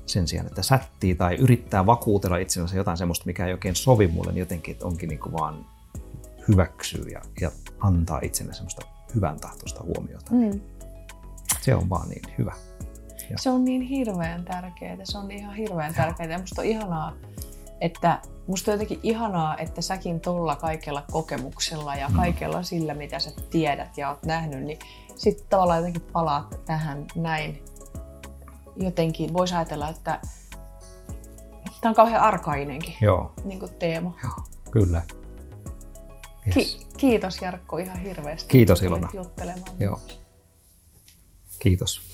[0.07, 4.33] sen sijaan, että sättii tai yrittää vakuutella itsensä jotain semmoista, mikä ei oikein sovi mulle,
[4.33, 5.67] niin jotenkin että onkin niin kuin vaan
[6.49, 10.33] hyväksyy ja, ja antaa itselle semmoista hyvän tahtoista huomiota.
[10.33, 10.61] Mm.
[11.61, 12.53] Se on vaan niin hyvä.
[13.31, 13.39] Ja.
[13.39, 14.97] Se on niin hirveän tärkeää.
[15.05, 16.31] Se on ihan hirveän tärkeää.
[16.31, 17.13] Ja musta on ihanaa,
[17.81, 22.17] että musta on jotenkin ihanaa, että säkin tuolla kaikella kokemuksella ja mm.
[22.17, 24.79] kaikella sillä, mitä sä tiedät ja oot nähnyt, niin
[25.17, 27.65] sitten tavallaan jotenkin palaat tähän näin.
[28.77, 30.21] Jotenkin voisi ajatella, että
[31.81, 33.33] tämä on kauhean arkainenkin Joo.
[33.45, 34.19] Niin kuin teema.
[34.23, 35.03] Joo, kyllä.
[36.47, 36.55] Yes.
[36.55, 38.49] Ki- kiitos Jarkko ihan hirveästi.
[38.49, 39.09] Kiitos Ilona.
[39.79, 40.01] Joo.
[41.59, 42.06] Kiitos.